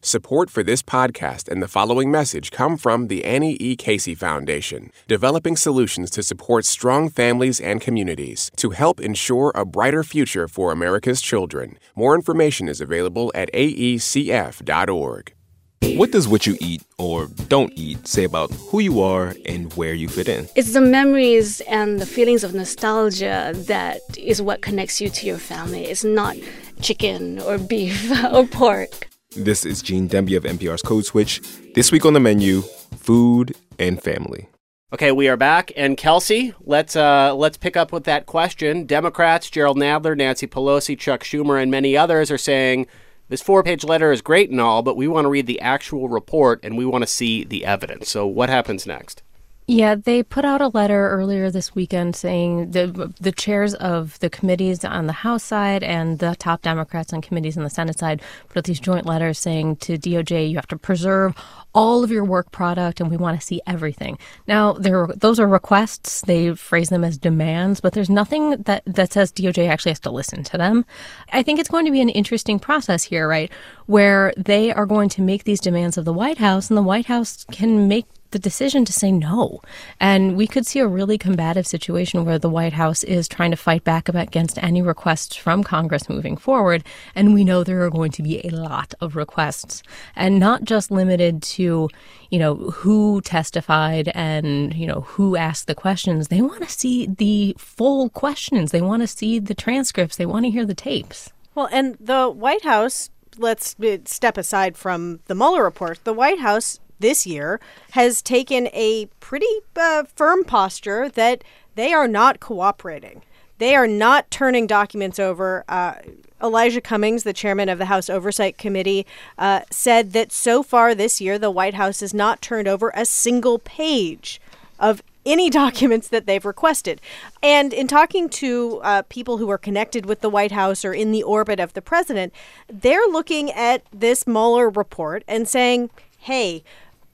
Support 0.00 0.48
for 0.48 0.62
this 0.62 0.80
podcast 0.80 1.48
and 1.48 1.60
the 1.60 1.66
following 1.66 2.08
message 2.08 2.52
come 2.52 2.76
from 2.76 3.08
the 3.08 3.24
Annie 3.24 3.56
E. 3.58 3.74
Casey 3.74 4.14
Foundation, 4.14 4.92
developing 5.08 5.56
solutions 5.56 6.08
to 6.10 6.22
support 6.22 6.64
strong 6.64 7.08
families 7.08 7.58
and 7.58 7.80
communities 7.80 8.48
to 8.58 8.70
help 8.70 9.00
ensure 9.00 9.50
a 9.56 9.64
brighter 9.64 10.04
future 10.04 10.46
for 10.46 10.70
America's 10.70 11.20
children. 11.20 11.78
More 11.96 12.14
information 12.14 12.68
is 12.68 12.80
available 12.80 13.32
at 13.34 13.52
aecf.org. 13.52 15.34
What 15.82 16.12
does 16.12 16.28
what 16.28 16.46
you 16.46 16.56
eat 16.60 16.84
or 16.98 17.26
don't 17.48 17.72
eat 17.74 18.06
say 18.06 18.22
about 18.22 18.52
who 18.52 18.78
you 18.78 19.00
are 19.00 19.34
and 19.46 19.72
where 19.74 19.94
you 19.94 20.08
fit 20.08 20.28
in? 20.28 20.46
It's 20.54 20.74
the 20.74 20.80
memories 20.80 21.60
and 21.62 21.98
the 21.98 22.06
feelings 22.06 22.44
of 22.44 22.54
nostalgia 22.54 23.52
that 23.52 24.00
is 24.16 24.40
what 24.40 24.62
connects 24.62 25.00
you 25.00 25.08
to 25.08 25.26
your 25.26 25.38
family. 25.38 25.86
It's 25.86 26.04
not 26.04 26.36
chicken 26.80 27.40
or 27.40 27.58
beef 27.58 28.12
or 28.32 28.46
pork. 28.46 29.07
This 29.36 29.66
is 29.66 29.82
Gene 29.82 30.08
Demby 30.08 30.38
of 30.38 30.44
NPR's 30.44 30.80
Code 30.80 31.04
Switch. 31.04 31.42
This 31.74 31.92
week 31.92 32.06
on 32.06 32.14
the 32.14 32.20
menu, 32.20 32.62
food 32.96 33.54
and 33.78 34.02
family. 34.02 34.48
Okay, 34.90 35.12
we 35.12 35.28
are 35.28 35.36
back, 35.36 35.70
and 35.76 35.98
Kelsey, 35.98 36.54
let's 36.62 36.96
uh, 36.96 37.34
let's 37.34 37.58
pick 37.58 37.76
up 37.76 37.92
with 37.92 38.04
that 38.04 38.24
question. 38.24 38.86
Democrats, 38.86 39.50
Gerald 39.50 39.76
Nadler, 39.76 40.16
Nancy 40.16 40.46
Pelosi, 40.46 40.98
Chuck 40.98 41.24
Schumer, 41.24 41.60
and 41.60 41.70
many 41.70 41.94
others 41.94 42.30
are 42.30 42.38
saying 42.38 42.86
this 43.28 43.42
four-page 43.42 43.84
letter 43.84 44.12
is 44.12 44.22
great 44.22 44.48
and 44.48 44.62
all, 44.62 44.82
but 44.82 44.96
we 44.96 45.06
want 45.06 45.26
to 45.26 45.30
read 45.30 45.46
the 45.46 45.60
actual 45.60 46.08
report 46.08 46.60
and 46.62 46.78
we 46.78 46.86
want 46.86 47.02
to 47.02 47.06
see 47.06 47.44
the 47.44 47.66
evidence. 47.66 48.08
So, 48.08 48.26
what 48.26 48.48
happens 48.48 48.86
next? 48.86 49.22
Yeah, 49.70 49.96
they 49.96 50.22
put 50.22 50.46
out 50.46 50.62
a 50.62 50.68
letter 50.68 51.10
earlier 51.10 51.50
this 51.50 51.74
weekend 51.74 52.16
saying 52.16 52.70
the 52.70 53.12
the 53.20 53.32
chairs 53.32 53.74
of 53.74 54.18
the 54.20 54.30
committees 54.30 54.82
on 54.82 55.06
the 55.06 55.12
House 55.12 55.44
side 55.44 55.82
and 55.82 56.20
the 56.20 56.36
top 56.38 56.62
Democrats 56.62 57.12
on 57.12 57.20
committees 57.20 57.58
on 57.58 57.64
the 57.64 57.70
Senate 57.70 57.98
side 57.98 58.22
put 58.48 58.56
out 58.56 58.64
these 58.64 58.80
joint 58.80 59.04
letters 59.04 59.38
saying 59.38 59.76
to 59.76 59.98
DOJ, 59.98 60.48
you 60.48 60.56
have 60.56 60.68
to 60.68 60.78
preserve 60.78 61.34
all 61.74 62.02
of 62.02 62.10
your 62.10 62.24
work 62.24 62.50
product 62.50 62.98
and 62.98 63.10
we 63.10 63.18
want 63.18 63.38
to 63.38 63.46
see 63.46 63.60
everything. 63.66 64.18
Now, 64.46 64.72
there 64.72 65.06
those 65.08 65.38
are 65.38 65.46
requests. 65.46 66.22
They 66.22 66.54
phrase 66.54 66.88
them 66.88 67.04
as 67.04 67.18
demands, 67.18 67.82
but 67.82 67.92
there's 67.92 68.08
nothing 68.08 68.62
that 68.62 68.82
that 68.86 69.12
says 69.12 69.30
DOJ 69.32 69.68
actually 69.68 69.90
has 69.90 70.00
to 70.00 70.10
listen 70.10 70.44
to 70.44 70.56
them. 70.56 70.86
I 71.30 71.42
think 71.42 71.60
it's 71.60 71.68
going 71.68 71.84
to 71.84 71.92
be 71.92 72.00
an 72.00 72.08
interesting 72.08 72.58
process 72.58 73.04
here, 73.04 73.28
right? 73.28 73.52
Where 73.84 74.32
they 74.34 74.72
are 74.72 74.86
going 74.86 75.10
to 75.10 75.20
make 75.20 75.44
these 75.44 75.60
demands 75.60 75.98
of 75.98 76.06
the 76.06 76.12
White 76.14 76.38
House 76.38 76.70
and 76.70 76.76
the 76.78 76.82
White 76.82 77.06
House 77.06 77.44
can 77.52 77.86
make 77.86 78.06
the 78.30 78.38
decision 78.38 78.84
to 78.84 78.92
say 78.92 79.10
no. 79.10 79.60
And 80.00 80.36
we 80.36 80.46
could 80.46 80.66
see 80.66 80.80
a 80.80 80.86
really 80.86 81.18
combative 81.18 81.66
situation 81.66 82.24
where 82.24 82.38
the 82.38 82.50
White 82.50 82.72
House 82.72 83.02
is 83.04 83.28
trying 83.28 83.50
to 83.50 83.56
fight 83.56 83.84
back 83.84 84.08
against 84.08 84.62
any 84.62 84.82
requests 84.82 85.36
from 85.36 85.64
Congress 85.64 86.08
moving 86.08 86.36
forward. 86.36 86.84
And 87.14 87.34
we 87.34 87.44
know 87.44 87.64
there 87.64 87.82
are 87.82 87.90
going 87.90 88.12
to 88.12 88.22
be 88.22 88.46
a 88.46 88.50
lot 88.50 88.94
of 89.00 89.16
requests 89.16 89.82
and 90.14 90.38
not 90.38 90.64
just 90.64 90.90
limited 90.90 91.42
to, 91.42 91.88
you 92.30 92.38
know, 92.38 92.54
who 92.54 93.20
testified 93.22 94.08
and, 94.14 94.74
you 94.74 94.86
know, 94.86 95.02
who 95.02 95.36
asked 95.36 95.66
the 95.66 95.74
questions. 95.74 96.28
They 96.28 96.42
want 96.42 96.62
to 96.62 96.70
see 96.70 97.06
the 97.06 97.54
full 97.58 98.08
questions. 98.10 98.70
They 98.70 98.82
want 98.82 99.02
to 99.02 99.06
see 99.06 99.38
the 99.38 99.54
transcripts. 99.54 100.16
They 100.16 100.26
want 100.26 100.44
to 100.44 100.50
hear 100.50 100.66
the 100.66 100.74
tapes. 100.74 101.32
Well, 101.54 101.68
and 101.72 101.96
the 101.98 102.28
White 102.28 102.64
House, 102.64 103.10
let's 103.36 103.74
uh, 103.80 103.98
step 104.04 104.36
aside 104.36 104.76
from 104.76 105.20
the 105.26 105.34
Mueller 105.34 105.64
report. 105.64 106.04
The 106.04 106.12
White 106.12 106.38
House 106.38 106.78
this 106.98 107.26
year 107.26 107.60
has 107.92 108.22
taken 108.22 108.68
a 108.72 109.06
pretty 109.20 109.46
uh, 109.76 110.04
firm 110.14 110.44
posture 110.44 111.08
that 111.08 111.42
they 111.74 111.92
are 111.92 112.08
not 112.08 112.40
cooperating. 112.40 113.22
They 113.58 113.74
are 113.74 113.86
not 113.86 114.30
turning 114.30 114.66
documents 114.66 115.18
over. 115.18 115.64
Uh, 115.68 115.94
Elijah 116.42 116.80
Cummings, 116.80 117.24
the 117.24 117.32
chairman 117.32 117.68
of 117.68 117.78
the 117.78 117.86
House 117.86 118.08
Oversight 118.08 118.58
Committee, 118.58 119.06
uh, 119.36 119.62
said 119.70 120.12
that 120.12 120.30
so 120.30 120.62
far 120.62 120.94
this 120.94 121.20
year, 121.20 121.38
the 121.38 121.50
White 121.50 121.74
House 121.74 122.00
has 122.00 122.14
not 122.14 122.40
turned 122.40 122.68
over 122.68 122.92
a 122.94 123.04
single 123.04 123.58
page 123.58 124.40
of 124.78 125.02
any 125.26 125.50
documents 125.62 126.08
that 126.08 126.26
they've 126.26 126.44
requested. 126.44 127.00
And 127.42 127.72
in 127.72 127.88
talking 127.88 128.28
to 128.30 128.80
uh, 128.82 129.02
people 129.08 129.38
who 129.38 129.50
are 129.50 129.58
connected 129.58 130.06
with 130.06 130.20
the 130.20 130.30
White 130.30 130.52
House 130.52 130.84
or 130.84 130.92
in 130.92 131.10
the 131.10 131.22
orbit 131.22 131.58
of 131.58 131.72
the 131.72 131.82
president, 131.82 132.32
they're 132.68 133.06
looking 133.08 133.50
at 133.50 133.82
this 133.92 134.26
Mueller 134.26 134.70
report 134.70 135.24
and 135.26 135.48
saying, 135.48 135.90
hey, 136.18 136.62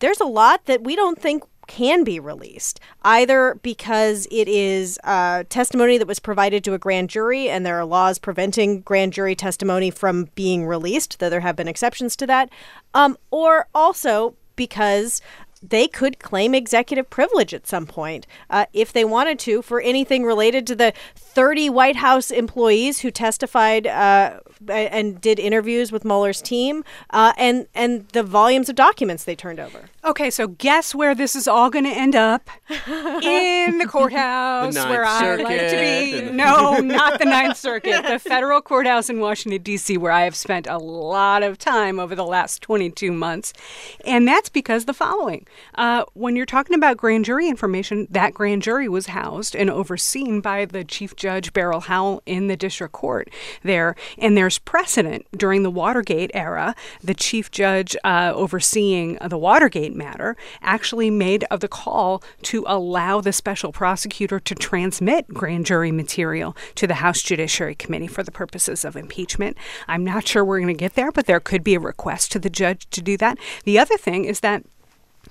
there's 0.05 0.21
a 0.21 0.27
lot 0.27 0.67
that 0.67 0.85
we 0.85 0.95
don't 0.95 1.19
think 1.19 1.43
can 1.67 2.05
be 2.05 2.21
released, 2.21 2.79
either 3.03 3.59
because 3.63 4.29
it 4.31 4.47
is 4.49 4.99
uh, 5.03 5.45
testimony 5.49 5.97
that 5.97 6.07
was 6.07 6.19
provided 6.19 6.63
to 6.63 6.75
a 6.75 6.79
grand 6.79 7.09
jury 7.09 7.49
and 7.49 7.65
there 7.65 7.79
are 7.79 7.87
laws 7.87 8.19
preventing 8.19 8.83
grand 8.83 9.15
jury 9.15 9.35
testimony 9.35 9.91
from 9.91 10.29
being 10.35 10.67
released, 10.67 11.19
though 11.21 11.31
there 11.31 11.41
have 11.41 11.57
been 11.57 11.69
exceptions 11.69 12.17
to 12.17 12.27
that, 12.27 12.51
um, 12.93 13.17
or 13.31 13.67
also 13.75 14.35
because 14.57 15.23
they 15.67 15.89
could 15.89 16.19
claim 16.19 16.55
executive 16.55 17.09
privilege 17.09 17.55
at 17.55 17.67
some 17.67 17.87
point 17.87 18.27
uh, 18.51 18.67
if 18.75 18.93
they 18.93 19.05
wanted 19.05 19.39
to 19.39 19.63
for 19.63 19.81
anything 19.81 20.25
related 20.25 20.67
to 20.67 20.77
the 20.77 20.93
30 21.35 21.71
White 21.71 21.97
House 21.97 22.31
employees 22.31 23.01
who 23.01 23.11
testified 23.11 23.87
uh, 23.87 24.41
and 24.69 25.21
did 25.21 25.39
interviews 25.39 25.91
with 25.91 26.05
Mueller's 26.05 26.41
team 26.41 26.85
uh, 27.11 27.33
and, 27.37 27.67
and 27.75 28.09
the 28.09 28.23
volumes 28.23 28.69
of 28.69 28.77
documents 28.77 29.25
they 29.25 29.35
turned 29.35 29.59
over. 29.59 29.91
Okay, 30.05 30.31
so 30.31 30.49
guess 30.49 30.95
where 30.95 31.15
this 31.15 31.35
is 31.35 31.49
all 31.49 31.71
going 31.71 31.85
to 31.85 31.91
end 31.91 32.15
up? 32.15 32.49
In 32.89 33.79
the 33.79 33.87
courthouse, 33.87 34.75
The 34.75 34.85
where 34.85 35.03
Ninth 35.03 35.41
I 35.41 35.43
like 35.43 35.61
to 35.71 35.77
be. 35.77 36.31
No, 36.35 36.79
not 36.79 37.19
the 37.19 37.25
Ninth 37.25 37.57
Circuit, 37.57 38.03
the 38.07 38.19
federal 38.19 38.61
courthouse 38.61 39.09
in 39.09 39.21
Washington, 39.21 39.63
D.C., 39.63 39.97
where 39.97 40.13
I 40.13 40.23
have 40.23 40.35
spent 40.35 40.67
a 40.67 40.79
lot 40.79 41.43
of 41.43 41.59
time 41.59 41.99
over 41.99 42.15
the 42.15 42.25
last 42.25 42.61
22 42.63 43.13
months. 43.13 43.53
And 44.05 44.27
that's 44.27 44.49
because 44.49 44.85
the 44.85 44.93
following 44.95 45.47
uh, 45.77 46.05
when 46.15 46.37
you're 46.37 46.47
talking 46.47 46.75
about 46.75 46.97
grand 46.97 47.25
jury 47.25 47.49
information, 47.49 48.07
that 48.11 48.35
grand 48.35 48.63
jury 48.63 48.89
was 48.89 49.07
housed 49.07 49.55
and 49.55 49.71
overseen 49.71 50.41
by 50.41 50.65
the 50.65 50.85
Chief 50.85 51.17
Judge 51.25 51.55
Beryl 51.55 51.81
Howell 51.81 52.23
in 52.27 52.49
the 52.49 52.57
district 52.57 52.93
court 52.93 53.31
there. 53.63 53.97
And 54.19 54.37
there's 54.37 54.59
precedent 54.59 55.25
during 55.35 55.63
the 55.63 55.71
Watergate 55.71 56.31
era. 56.35 56.75
The 57.03 57.15
Chief 57.15 57.51
Judge 57.51 57.97
uh, 58.05 58.35
overseeing 58.35 59.17
the 59.27 59.39
Watergate 59.39 59.97
matter 59.97 60.37
actually 60.61 61.09
made 61.09 61.45
of 61.45 61.61
the 61.61 61.69
call 61.69 62.23
to 62.43 62.63
allow 62.67 63.23
the 63.23 63.33
special 63.33 63.73
prosecutor 63.73 64.39
to 64.39 64.55
transmit 64.55 65.27
grand 65.29 65.65
jury 65.65 65.91
material 65.91 66.55
to 66.75 66.87
the 66.87 66.97
House 66.97 67.23
Judiciary 67.23 67.75
Committee 67.75 68.07
for 68.07 68.23
the 68.23 68.31
purposes 68.31 68.85
of 68.85 68.95
impeachment. 68.95 69.57
I'm 69.89 70.05
not 70.05 70.29
sure 70.29 70.45
we're 70.45 70.61
going 70.61 70.77
to 70.77 70.79
get 70.79 70.95
there, 70.95 71.11
but 71.11 71.25
there 71.25 71.41
could 71.41 71.65
be 71.65 71.75
a 71.75 71.81
request 71.81 72.33
to 72.33 72.39
the 72.39 72.51
judge 72.51 72.87
to 72.91 73.01
do 73.01 73.17
that. 73.17 73.39
The 73.65 73.79
other 73.79 73.97
thing 73.97 74.27
is 74.27 74.41
that 74.41 74.63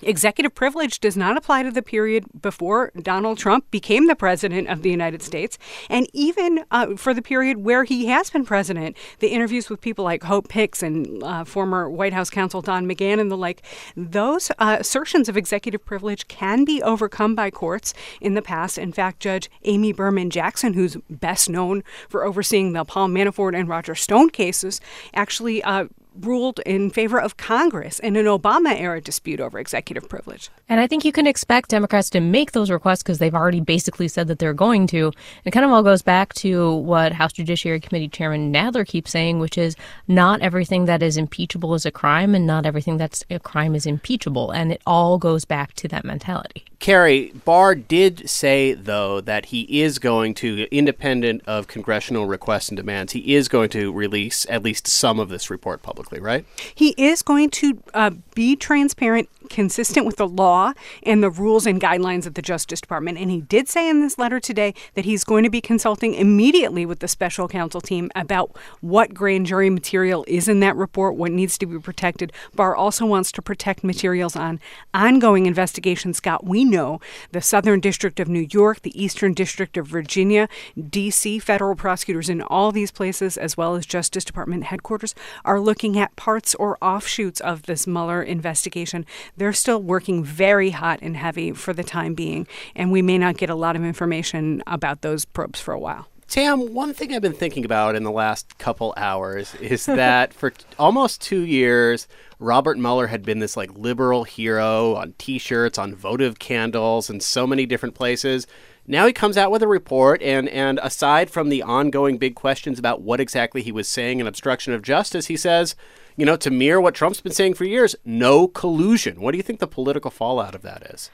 Executive 0.01 0.53
privilege 0.53 0.99
does 0.99 1.15
not 1.15 1.37
apply 1.37 1.63
to 1.63 1.71
the 1.71 1.81
period 1.81 2.25
before 2.41 2.91
Donald 3.01 3.37
Trump 3.37 3.69
became 3.71 4.07
the 4.07 4.15
president 4.15 4.67
of 4.67 4.81
the 4.81 4.89
United 4.89 5.21
States, 5.21 5.57
and 5.89 6.07
even 6.13 6.65
uh, 6.71 6.95
for 6.95 7.13
the 7.13 7.21
period 7.21 7.59
where 7.59 7.83
he 7.83 8.07
has 8.07 8.29
been 8.29 8.45
president. 8.45 8.97
The 9.19 9.29
interviews 9.29 9.69
with 9.69 9.81
people 9.81 10.03
like 10.03 10.23
Hope 10.23 10.51
Hicks 10.51 10.83
and 10.83 11.23
uh, 11.23 11.43
former 11.45 11.89
White 11.89 12.13
House 12.13 12.29
counsel 12.29 12.61
Don 12.61 12.85
McGahn 12.87 13.19
and 13.19 13.31
the 13.31 13.37
like, 13.37 13.61
those 13.95 14.51
uh, 14.59 14.77
assertions 14.79 15.29
of 15.29 15.37
executive 15.37 15.85
privilege 15.85 16.27
can 16.27 16.65
be 16.65 16.81
overcome 16.81 17.35
by 17.35 17.51
courts 17.51 17.93
in 18.19 18.33
the 18.33 18.41
past. 18.41 18.77
In 18.77 18.91
fact, 18.91 19.19
Judge 19.19 19.49
Amy 19.63 19.93
Berman 19.93 20.29
Jackson, 20.29 20.73
who's 20.73 20.97
best 21.09 21.49
known 21.49 21.83
for 22.09 22.25
overseeing 22.25 22.73
the 22.73 22.83
Paul 22.85 23.09
Manafort 23.09 23.57
and 23.57 23.69
Roger 23.69 23.95
Stone 23.95 24.31
cases, 24.31 24.81
actually 25.13 25.63
uh, 25.63 25.85
ruled 26.19 26.59
in 26.65 26.89
favor 26.89 27.19
of 27.19 27.37
Congress 27.37 27.99
in 27.99 28.15
an 28.15 28.25
Obama 28.25 28.79
era 28.79 29.01
dispute 29.01 29.39
over 29.39 29.59
executive 29.59 30.07
privilege. 30.07 30.49
And 30.69 30.79
I 30.79 30.87
think 30.87 31.05
you 31.05 31.11
can 31.11 31.27
expect 31.27 31.69
Democrats 31.69 32.09
to 32.11 32.19
make 32.19 32.51
those 32.51 32.69
requests 32.69 33.03
because 33.03 33.19
they've 33.19 33.33
already 33.33 33.59
basically 33.59 34.07
said 34.07 34.27
that 34.27 34.39
they're 34.39 34.53
going 34.53 34.87
to. 34.87 35.11
It 35.45 35.51
kind 35.51 35.65
of 35.65 35.71
all 35.71 35.83
goes 35.83 36.01
back 36.01 36.33
to 36.35 36.75
what 36.75 37.13
House 37.13 37.33
Judiciary 37.33 37.79
Committee 37.79 38.07
Chairman 38.07 38.53
Nadler 38.53 38.87
keeps 38.87 39.11
saying, 39.11 39.39
which 39.39 39.57
is 39.57 39.75
not 40.07 40.41
everything 40.41 40.85
that 40.85 41.03
is 41.03 41.17
impeachable 41.17 41.73
is 41.73 41.85
a 41.85 41.91
crime 41.91 42.35
and 42.35 42.47
not 42.47 42.65
everything 42.65 42.97
that's 42.97 43.23
a 43.29 43.39
crime 43.39 43.75
is 43.75 43.85
impeachable. 43.85 44.51
And 44.51 44.71
it 44.71 44.81
all 44.85 45.17
goes 45.17 45.45
back 45.45 45.73
to 45.73 45.87
that 45.89 46.05
mentality. 46.05 46.65
Carrie, 46.83 47.31
Barr 47.45 47.75
did 47.75 48.29
say, 48.29 48.73
though, 48.73 49.21
that 49.21 49.45
he 49.45 49.81
is 49.81 49.99
going 49.99 50.33
to, 50.33 50.67
independent 50.69 51.41
of 51.47 51.65
congressional 51.65 52.25
requests 52.25 52.67
and 52.67 52.75
demands, 52.75 53.13
he 53.13 53.35
is 53.35 53.47
going 53.47 53.69
to 53.69 53.93
release 53.93 54.45
at 54.49 54.63
least 54.63 54.85
some 54.85 55.17
of 55.17 55.29
this 55.29 55.49
report 55.49 55.81
publicly, 55.81 56.19
right? 56.19 56.45
He 56.75 56.93
is 56.97 57.21
going 57.21 57.51
to 57.51 57.81
uh, 57.93 58.09
be 58.35 58.57
transparent 58.57 59.29
consistent 59.49 60.05
with 60.05 60.17
the 60.17 60.27
law 60.27 60.73
and 61.03 61.23
the 61.23 61.29
rules 61.29 61.65
and 61.65 61.79
guidelines 61.79 62.25
of 62.25 62.33
the 62.33 62.41
Justice 62.41 62.81
Department. 62.81 63.17
And 63.17 63.29
he 63.31 63.41
did 63.41 63.69
say 63.69 63.89
in 63.89 64.01
this 64.01 64.17
letter 64.17 64.39
today 64.39 64.73
that 64.95 65.05
he's 65.05 65.23
going 65.23 65.43
to 65.43 65.49
be 65.49 65.61
consulting 65.61 66.13
immediately 66.13 66.85
with 66.85 66.99
the 66.99 67.07
special 67.07 67.47
counsel 67.47 67.81
team 67.81 68.09
about 68.15 68.57
what 68.81 69.13
grand 69.13 69.45
jury 69.45 69.69
material 69.69 70.25
is 70.27 70.47
in 70.47 70.59
that 70.61 70.75
report, 70.75 71.15
what 71.15 71.31
needs 71.31 71.57
to 71.59 71.65
be 71.65 71.79
protected. 71.79 72.31
Barr 72.55 72.75
also 72.75 73.05
wants 73.05 73.31
to 73.33 73.41
protect 73.41 73.83
materials 73.83 74.35
on 74.35 74.59
ongoing 74.93 75.45
investigations. 75.45 76.17
Scott, 76.17 76.45
we 76.45 76.65
know 76.73 76.99
the 77.31 77.41
Southern 77.41 77.79
District 77.79 78.19
of 78.19 78.27
New 78.27 78.47
York, 78.51 78.81
the 78.81 79.01
Eastern 79.01 79.33
District 79.33 79.77
of 79.77 79.87
Virginia, 79.87 80.47
D.C. 80.89 81.39
federal 81.39 81.75
prosecutors 81.75 82.29
in 82.29 82.41
all 82.41 82.71
these 82.71 82.91
places, 82.91 83.37
as 83.37 83.55
well 83.55 83.75
as 83.75 83.85
Justice 83.85 84.25
Department 84.25 84.65
headquarters, 84.65 85.15
are 85.45 85.59
looking 85.59 85.97
at 85.97 86.15
parts 86.15 86.55
or 86.55 86.77
offshoots 86.81 87.39
of 87.41 87.63
this 87.63 87.87
Mueller 87.87 88.21
investigation. 88.21 89.05
They're 89.37 89.53
still 89.53 89.81
working 89.81 90.23
very 90.23 90.71
hot 90.71 90.99
and 91.01 91.15
heavy 91.15 91.51
for 91.51 91.73
the 91.73 91.83
time 91.83 92.13
being, 92.13 92.47
and 92.75 92.91
we 92.91 93.01
may 93.01 93.17
not 93.17 93.37
get 93.37 93.49
a 93.49 93.55
lot 93.55 93.75
of 93.75 93.83
information 93.83 94.63
about 94.67 95.01
those 95.01 95.25
probes 95.25 95.59
for 95.59 95.73
a 95.73 95.79
while. 95.79 96.07
Tam, 96.33 96.73
one 96.73 96.95
thing 96.95 97.13
I've 97.13 97.21
been 97.21 97.31
thinking 97.31 97.63
about 97.63 97.95
in 97.95 98.01
the 98.01 98.09
last 98.09 98.57
couple 98.57 98.91
hours 98.97 99.53
is 99.53 99.85
that 99.85 100.33
for 100.33 100.49
t- 100.49 100.65
almost 100.79 101.21
two 101.21 101.41
years, 101.41 102.07
Robert 102.39 102.79
Mueller 102.79 103.05
had 103.05 103.21
been 103.21 103.37
this 103.37 103.55
like 103.55 103.77
liberal 103.77 104.23
hero 104.23 104.95
on 104.95 105.13
t 105.19 105.37
shirts, 105.37 105.77
on 105.77 105.93
votive 105.93 106.39
candles, 106.39 107.07
and 107.07 107.21
so 107.21 107.45
many 107.45 107.67
different 107.67 107.93
places. 107.93 108.47
Now 108.87 109.05
he 109.05 109.13
comes 109.13 109.37
out 109.37 109.51
with 109.51 109.61
a 109.61 109.67
report, 109.67 110.23
and, 110.23 110.49
and 110.49 110.79
aside 110.81 111.29
from 111.29 111.49
the 111.49 111.61
ongoing 111.61 112.17
big 112.17 112.33
questions 112.33 112.79
about 112.79 113.03
what 113.03 113.19
exactly 113.19 113.61
he 113.61 113.71
was 113.71 113.87
saying 113.87 114.19
in 114.19 114.25
obstruction 114.25 114.73
of 114.73 114.81
justice, 114.81 115.27
he 115.27 115.37
says, 115.37 115.75
you 116.17 116.25
know, 116.25 116.35
to 116.37 116.49
mirror 116.49 116.81
what 116.81 116.95
Trump's 116.95 117.21
been 117.21 117.31
saying 117.31 117.53
for 117.53 117.65
years 117.65 117.95
no 118.05 118.47
collusion. 118.47 119.21
What 119.21 119.33
do 119.33 119.37
you 119.37 119.43
think 119.43 119.59
the 119.59 119.67
political 119.67 120.09
fallout 120.09 120.55
of 120.55 120.63
that 120.63 120.81
is? 120.95 121.11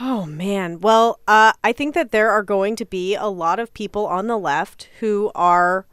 Oh, 0.00 0.26
man. 0.26 0.80
Well, 0.80 1.20
uh, 1.28 1.52
I 1.62 1.72
think 1.72 1.94
that 1.94 2.10
there 2.10 2.30
are 2.30 2.42
going 2.42 2.76
to 2.76 2.84
be 2.84 3.14
a 3.14 3.26
lot 3.26 3.60
of 3.60 3.72
people 3.74 4.06
on 4.06 4.26
the 4.26 4.38
left 4.38 4.88
who 5.00 5.30
are 5.34 5.86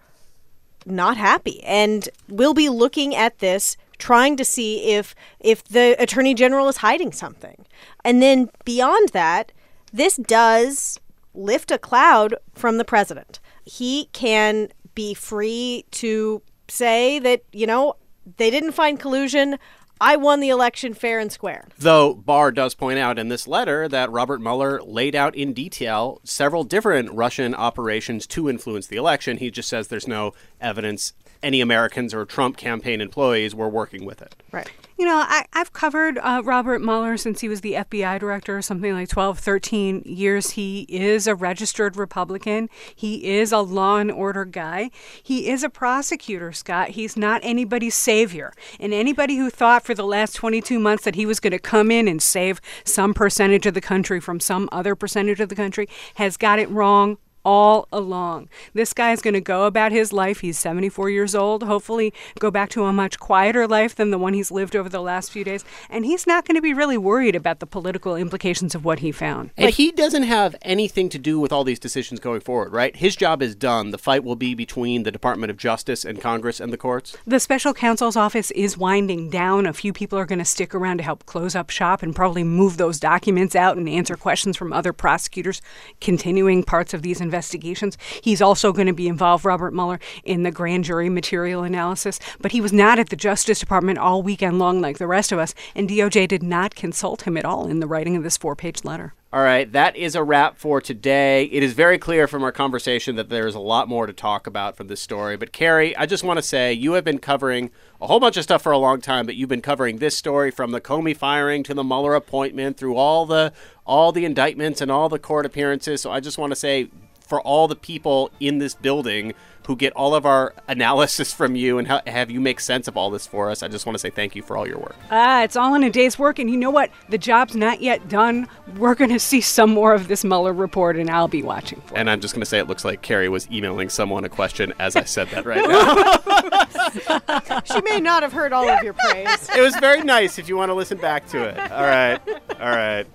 not 0.85 1.17
happy 1.17 1.63
and 1.63 2.09
will 2.27 2.53
be 2.53 2.69
looking 2.69 3.15
at 3.15 3.39
this 3.39 3.77
trying 3.99 4.35
to 4.35 4.43
see 4.43 4.91
if 4.91 5.13
if 5.39 5.63
the 5.63 5.95
attorney 5.99 6.33
general 6.33 6.67
is 6.67 6.77
hiding 6.77 7.11
something. 7.11 7.65
And 8.03 8.21
then 8.21 8.49
beyond 8.65 9.09
that, 9.09 9.51
this 9.93 10.15
does 10.15 10.99
lift 11.35 11.69
a 11.69 11.77
cloud 11.77 12.35
from 12.53 12.77
the 12.77 12.85
president. 12.85 13.39
He 13.63 14.09
can 14.11 14.69
be 14.95 15.13
free 15.13 15.85
to 15.91 16.41
say 16.67 17.19
that, 17.19 17.43
you 17.51 17.67
know, 17.67 17.95
they 18.37 18.49
didn't 18.49 18.71
find 18.71 18.99
collusion. 18.99 19.57
I 20.01 20.15
won 20.15 20.39
the 20.39 20.49
election 20.49 20.95
fair 20.95 21.19
and 21.19 21.31
square. 21.31 21.67
Though 21.77 22.15
Barr 22.15 22.51
does 22.51 22.73
point 22.73 22.97
out 22.97 23.19
in 23.19 23.29
this 23.29 23.47
letter 23.47 23.87
that 23.87 24.11
Robert 24.11 24.41
Mueller 24.41 24.81
laid 24.81 25.13
out 25.13 25.35
in 25.35 25.53
detail 25.53 26.19
several 26.23 26.63
different 26.63 27.11
Russian 27.13 27.53
operations 27.53 28.25
to 28.27 28.49
influence 28.49 28.87
the 28.87 28.95
election. 28.95 29.37
He 29.37 29.51
just 29.51 29.69
says 29.69 29.89
there's 29.89 30.07
no 30.07 30.33
evidence 30.59 31.13
any 31.43 31.61
Americans 31.61 32.15
or 32.15 32.25
Trump 32.25 32.57
campaign 32.57 32.99
employees 32.99 33.53
were 33.53 33.69
working 33.69 34.03
with 34.03 34.23
it. 34.23 34.33
Right. 34.51 34.71
You 35.01 35.07
know, 35.07 35.17
I, 35.17 35.45
have 35.53 35.73
covered 35.73 36.19
uh, 36.19 36.43
Robert 36.45 36.79
Mueller 36.79 37.17
since 37.17 37.41
he 37.41 37.49
was 37.49 37.61
the 37.61 37.73
FBI 37.73 38.19
director, 38.19 38.61
something 38.61 38.93
like 38.93 39.09
12, 39.09 39.39
13 39.39 40.03
years. 40.05 40.51
He 40.51 40.85
is 40.89 41.25
a 41.25 41.33
registered 41.33 41.97
Republican. 41.97 42.69
He 42.93 43.25
is 43.39 43.51
a 43.51 43.61
law 43.61 43.97
and 43.97 44.11
order 44.11 44.45
guy. 44.45 44.91
He 45.23 45.49
is 45.49 45.63
a 45.63 45.71
prosecutor, 45.71 46.51
Scott. 46.51 46.89
He's 46.89 47.17
not 47.17 47.41
anybody's 47.43 47.95
savior. 47.95 48.53
And 48.79 48.93
anybody 48.93 49.37
who 49.37 49.49
thought 49.49 49.83
for 49.83 49.95
the 49.95 50.05
last 50.05 50.33
22 50.35 50.77
months 50.77 51.03
that 51.05 51.15
he 51.15 51.25
was 51.25 51.39
going 51.39 51.49
to 51.49 51.57
come 51.57 51.89
in 51.89 52.07
and 52.07 52.21
save 52.21 52.61
some 52.85 53.15
percentage 53.15 53.65
of 53.65 53.73
the 53.73 53.81
country 53.81 54.19
from 54.19 54.39
some 54.39 54.69
other 54.71 54.93
percentage 54.93 55.39
of 55.39 55.49
the 55.49 55.55
country 55.55 55.89
has 56.13 56.37
got 56.37 56.59
it 56.59 56.69
wrong 56.69 57.17
all 57.43 57.87
along. 57.91 58.49
This 58.73 58.93
guy 58.93 59.11
is 59.11 59.21
going 59.21 59.33
to 59.33 59.41
go 59.41 59.65
about 59.65 59.91
his 59.91 60.13
life. 60.13 60.41
He's 60.41 60.59
74 60.59 61.09
years 61.09 61.35
old, 61.35 61.63
hopefully, 61.63 62.13
go 62.39 62.51
back 62.51 62.69
to 62.69 62.85
a 62.85 62.93
much 62.93 63.19
quieter 63.19 63.67
life 63.67 63.95
than 63.95 64.11
the 64.11 64.17
one 64.17 64.33
he's 64.33 64.51
lived 64.51 64.75
over 64.75 64.89
the 64.89 65.01
last 65.01 65.31
few 65.31 65.43
days. 65.43 65.65
And 65.89 66.05
he's 66.05 66.27
not 66.27 66.45
going 66.45 66.55
to 66.55 66.61
be 66.61 66.73
really 66.73 66.97
worried 66.97 67.35
about 67.35 67.59
the 67.59 67.65
political 67.65 68.15
implications 68.15 68.75
of 68.75 68.85
what 68.85 68.99
he 68.99 69.11
found. 69.11 69.51
And 69.57 69.65
like, 69.65 69.75
he 69.75 69.91
doesn't 69.91 70.23
have 70.23 70.55
anything 70.61 71.09
to 71.09 71.19
do 71.19 71.39
with 71.39 71.51
all 71.51 71.63
these 71.63 71.79
decisions 71.79 72.19
going 72.19 72.41
forward, 72.41 72.71
right? 72.71 72.95
His 72.95 73.15
job 73.15 73.41
is 73.41 73.55
done. 73.55 73.91
The 73.91 73.97
fight 73.97 74.23
will 74.23 74.35
be 74.35 74.53
between 74.53 75.03
the 75.03 75.11
Department 75.11 75.49
of 75.49 75.57
Justice 75.57 76.05
and 76.05 76.21
Congress 76.21 76.59
and 76.59 76.71
the 76.71 76.77
courts. 76.77 77.17
The 77.25 77.39
special 77.39 77.73
counsel's 77.73 78.15
office 78.15 78.51
is 78.51 78.77
winding 78.77 79.29
down. 79.29 79.65
A 79.65 79.73
few 79.73 79.93
people 79.93 80.19
are 80.19 80.25
going 80.25 80.39
to 80.39 80.45
stick 80.45 80.75
around 80.75 80.97
to 80.97 81.03
help 81.03 81.25
close 81.25 81.55
up 81.55 81.69
shop 81.69 82.03
and 82.03 82.15
probably 82.15 82.43
move 82.43 82.77
those 82.77 82.99
documents 82.99 83.55
out 83.55 83.77
and 83.77 83.89
answer 83.89 84.15
questions 84.15 84.57
from 84.57 84.73
other 84.73 84.93
prosecutors 84.93 85.61
continuing 85.99 86.63
parts 86.63 86.93
of 86.93 87.01
these 87.01 87.19
investigations 87.19 87.30
investigations. 87.31 87.97
He's 88.21 88.41
also 88.41 88.73
going 88.73 88.87
to 88.87 88.93
be 88.93 89.07
involved, 89.07 89.45
Robert 89.45 89.73
Mueller, 89.73 90.01
in 90.25 90.43
the 90.43 90.51
grand 90.51 90.83
jury 90.83 91.07
material 91.07 91.63
analysis. 91.63 92.19
But 92.41 92.51
he 92.51 92.59
was 92.59 92.73
not 92.73 92.99
at 92.99 93.07
the 93.07 93.15
Justice 93.15 93.61
Department 93.61 93.99
all 93.99 94.21
weekend 94.21 94.59
long 94.59 94.81
like 94.81 94.97
the 94.97 95.07
rest 95.07 95.31
of 95.31 95.39
us, 95.39 95.55
and 95.73 95.89
DOJ 95.89 96.27
did 96.27 96.43
not 96.43 96.75
consult 96.75 97.21
him 97.21 97.37
at 97.37 97.45
all 97.45 97.67
in 97.67 97.79
the 97.79 97.87
writing 97.87 98.17
of 98.17 98.23
this 98.23 98.35
four 98.35 98.53
page 98.53 98.83
letter. 98.83 99.13
All 99.33 99.43
right, 99.43 99.71
that 99.71 99.95
is 99.95 100.13
a 100.13 100.23
wrap 100.25 100.57
for 100.57 100.81
today. 100.81 101.45
It 101.45 101.63
is 101.63 101.71
very 101.71 101.97
clear 101.97 102.27
from 102.27 102.43
our 102.43 102.51
conversation 102.51 103.15
that 103.15 103.29
there 103.29 103.47
is 103.47 103.55
a 103.55 103.61
lot 103.61 103.87
more 103.87 104.05
to 104.05 104.11
talk 104.11 104.45
about 104.45 104.75
from 104.75 104.87
this 104.87 104.99
story. 104.99 105.37
But, 105.37 105.53
Carrie, 105.53 105.95
I 105.95 106.05
just 106.05 106.25
want 106.25 106.37
to 106.37 106.41
say 106.41 106.73
you 106.73 106.93
have 106.93 107.05
been 107.05 107.17
covering 107.17 107.71
a 108.01 108.07
whole 108.07 108.19
bunch 108.19 108.35
of 108.35 108.43
stuff 108.43 108.61
for 108.61 108.73
a 108.73 108.77
long 108.77 108.99
time, 108.99 109.25
but 109.25 109.35
you've 109.35 109.47
been 109.47 109.61
covering 109.61 109.99
this 109.99 110.17
story 110.17 110.51
from 110.51 110.71
the 110.71 110.81
Comey 110.81 111.15
firing 111.15 111.63
to 111.63 111.73
the 111.73 111.83
Mueller 111.83 112.13
appointment 112.13 112.75
through 112.75 112.97
all 112.97 113.25
the 113.25 113.53
all 113.85 114.11
the 114.11 114.25
indictments 114.25 114.81
and 114.81 114.91
all 114.91 115.07
the 115.07 115.17
court 115.17 115.45
appearances. 115.45 116.01
So 116.01 116.11
I 116.11 116.19
just 116.19 116.37
want 116.37 116.51
to 116.51 116.55
say 116.55 116.89
for 117.31 117.39
all 117.43 117.69
the 117.69 117.77
people 117.77 118.29
in 118.41 118.57
this 118.57 118.73
building 118.73 119.33
who 119.67 119.75
get 119.77 119.93
all 119.93 120.13
of 120.13 120.25
our 120.25 120.53
analysis 120.67 121.31
from 121.31 121.55
you 121.55 121.77
and 121.77 121.87
ha- 121.87 122.01
have 122.05 122.29
you 122.29 122.41
make 122.41 122.59
sense 122.59 122.89
of 122.89 122.97
all 122.97 123.09
this 123.09 123.25
for 123.25 123.49
us. 123.49 123.63
I 123.63 123.69
just 123.69 123.85
want 123.85 123.93
to 123.95 123.99
say 123.99 124.09
thank 124.09 124.35
you 124.35 124.41
for 124.43 124.57
all 124.57 124.67
your 124.67 124.79
work. 124.79 124.97
Ah, 125.11 125.43
it's 125.43 125.55
all 125.55 125.73
in 125.75 125.83
a 125.83 125.89
day's 125.89 126.19
work. 126.19 126.39
And 126.39 126.49
you 126.49 126.57
know 126.57 126.71
what? 126.71 126.89
The 127.07 127.17
job's 127.17 127.55
not 127.55 127.79
yet 127.79 128.09
done. 128.09 128.49
We're 128.75 128.95
going 128.95 129.11
to 129.11 129.19
see 129.19 129.39
some 129.39 129.69
more 129.69 129.93
of 129.93 130.09
this 130.09 130.25
Mueller 130.25 130.51
report, 130.51 130.97
and 130.97 131.09
I'll 131.09 131.29
be 131.29 131.41
watching 131.41 131.79
for 131.85 131.97
And 131.97 132.09
it. 132.09 132.11
I'm 132.11 132.19
just 132.19 132.33
going 132.33 132.41
to 132.41 132.45
say 132.45 132.59
it 132.59 132.67
looks 132.67 132.83
like 132.83 133.01
Carrie 133.01 133.29
was 133.29 133.49
emailing 133.49 133.87
someone 133.87 134.25
a 134.25 134.29
question 134.29 134.73
as 134.77 134.97
I 134.97 135.05
said 135.05 135.29
that 135.29 135.45
right 135.45 135.65
now. 137.61 137.61
she 137.63 137.81
may 137.83 138.01
not 138.01 138.23
have 138.23 138.33
heard 138.33 138.51
all 138.51 138.67
of 138.67 138.83
your 138.83 138.93
praise. 138.93 139.47
It 139.55 139.61
was 139.61 139.73
very 139.77 140.01
nice 140.03 140.37
if 140.37 140.49
you 140.49 140.57
want 140.57 140.67
to 140.69 140.73
listen 140.73 140.97
back 140.97 141.27
to 141.29 141.41
it. 141.45 141.57
All 141.71 141.83
right. 141.83 142.19
All 142.59 142.69
right. 142.71 143.07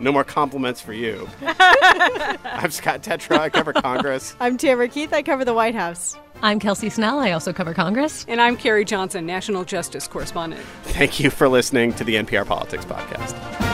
No 0.00 0.12
more 0.12 0.24
compliments 0.24 0.80
for 0.80 0.92
you. 0.92 1.28
I'm 1.42 2.70
Scott 2.70 3.02
Detrow. 3.02 3.38
I 3.38 3.48
cover 3.48 3.72
Congress. 3.72 4.36
I'm 4.40 4.56
Tamara 4.56 4.88
Keith. 4.88 5.12
I 5.12 5.22
cover 5.22 5.44
the 5.44 5.54
White 5.54 5.74
House. 5.74 6.16
I'm 6.40 6.60
Kelsey 6.60 6.88
Snell. 6.88 7.18
I 7.18 7.32
also 7.32 7.52
cover 7.52 7.74
Congress. 7.74 8.24
And 8.28 8.40
I'm 8.40 8.56
Carrie 8.56 8.84
Johnson, 8.84 9.26
National 9.26 9.64
Justice 9.64 10.06
Correspondent. 10.06 10.62
Thank 10.84 11.18
you 11.18 11.30
for 11.30 11.48
listening 11.48 11.92
to 11.94 12.04
the 12.04 12.14
NPR 12.14 12.46
Politics 12.46 12.84
Podcast. 12.84 13.67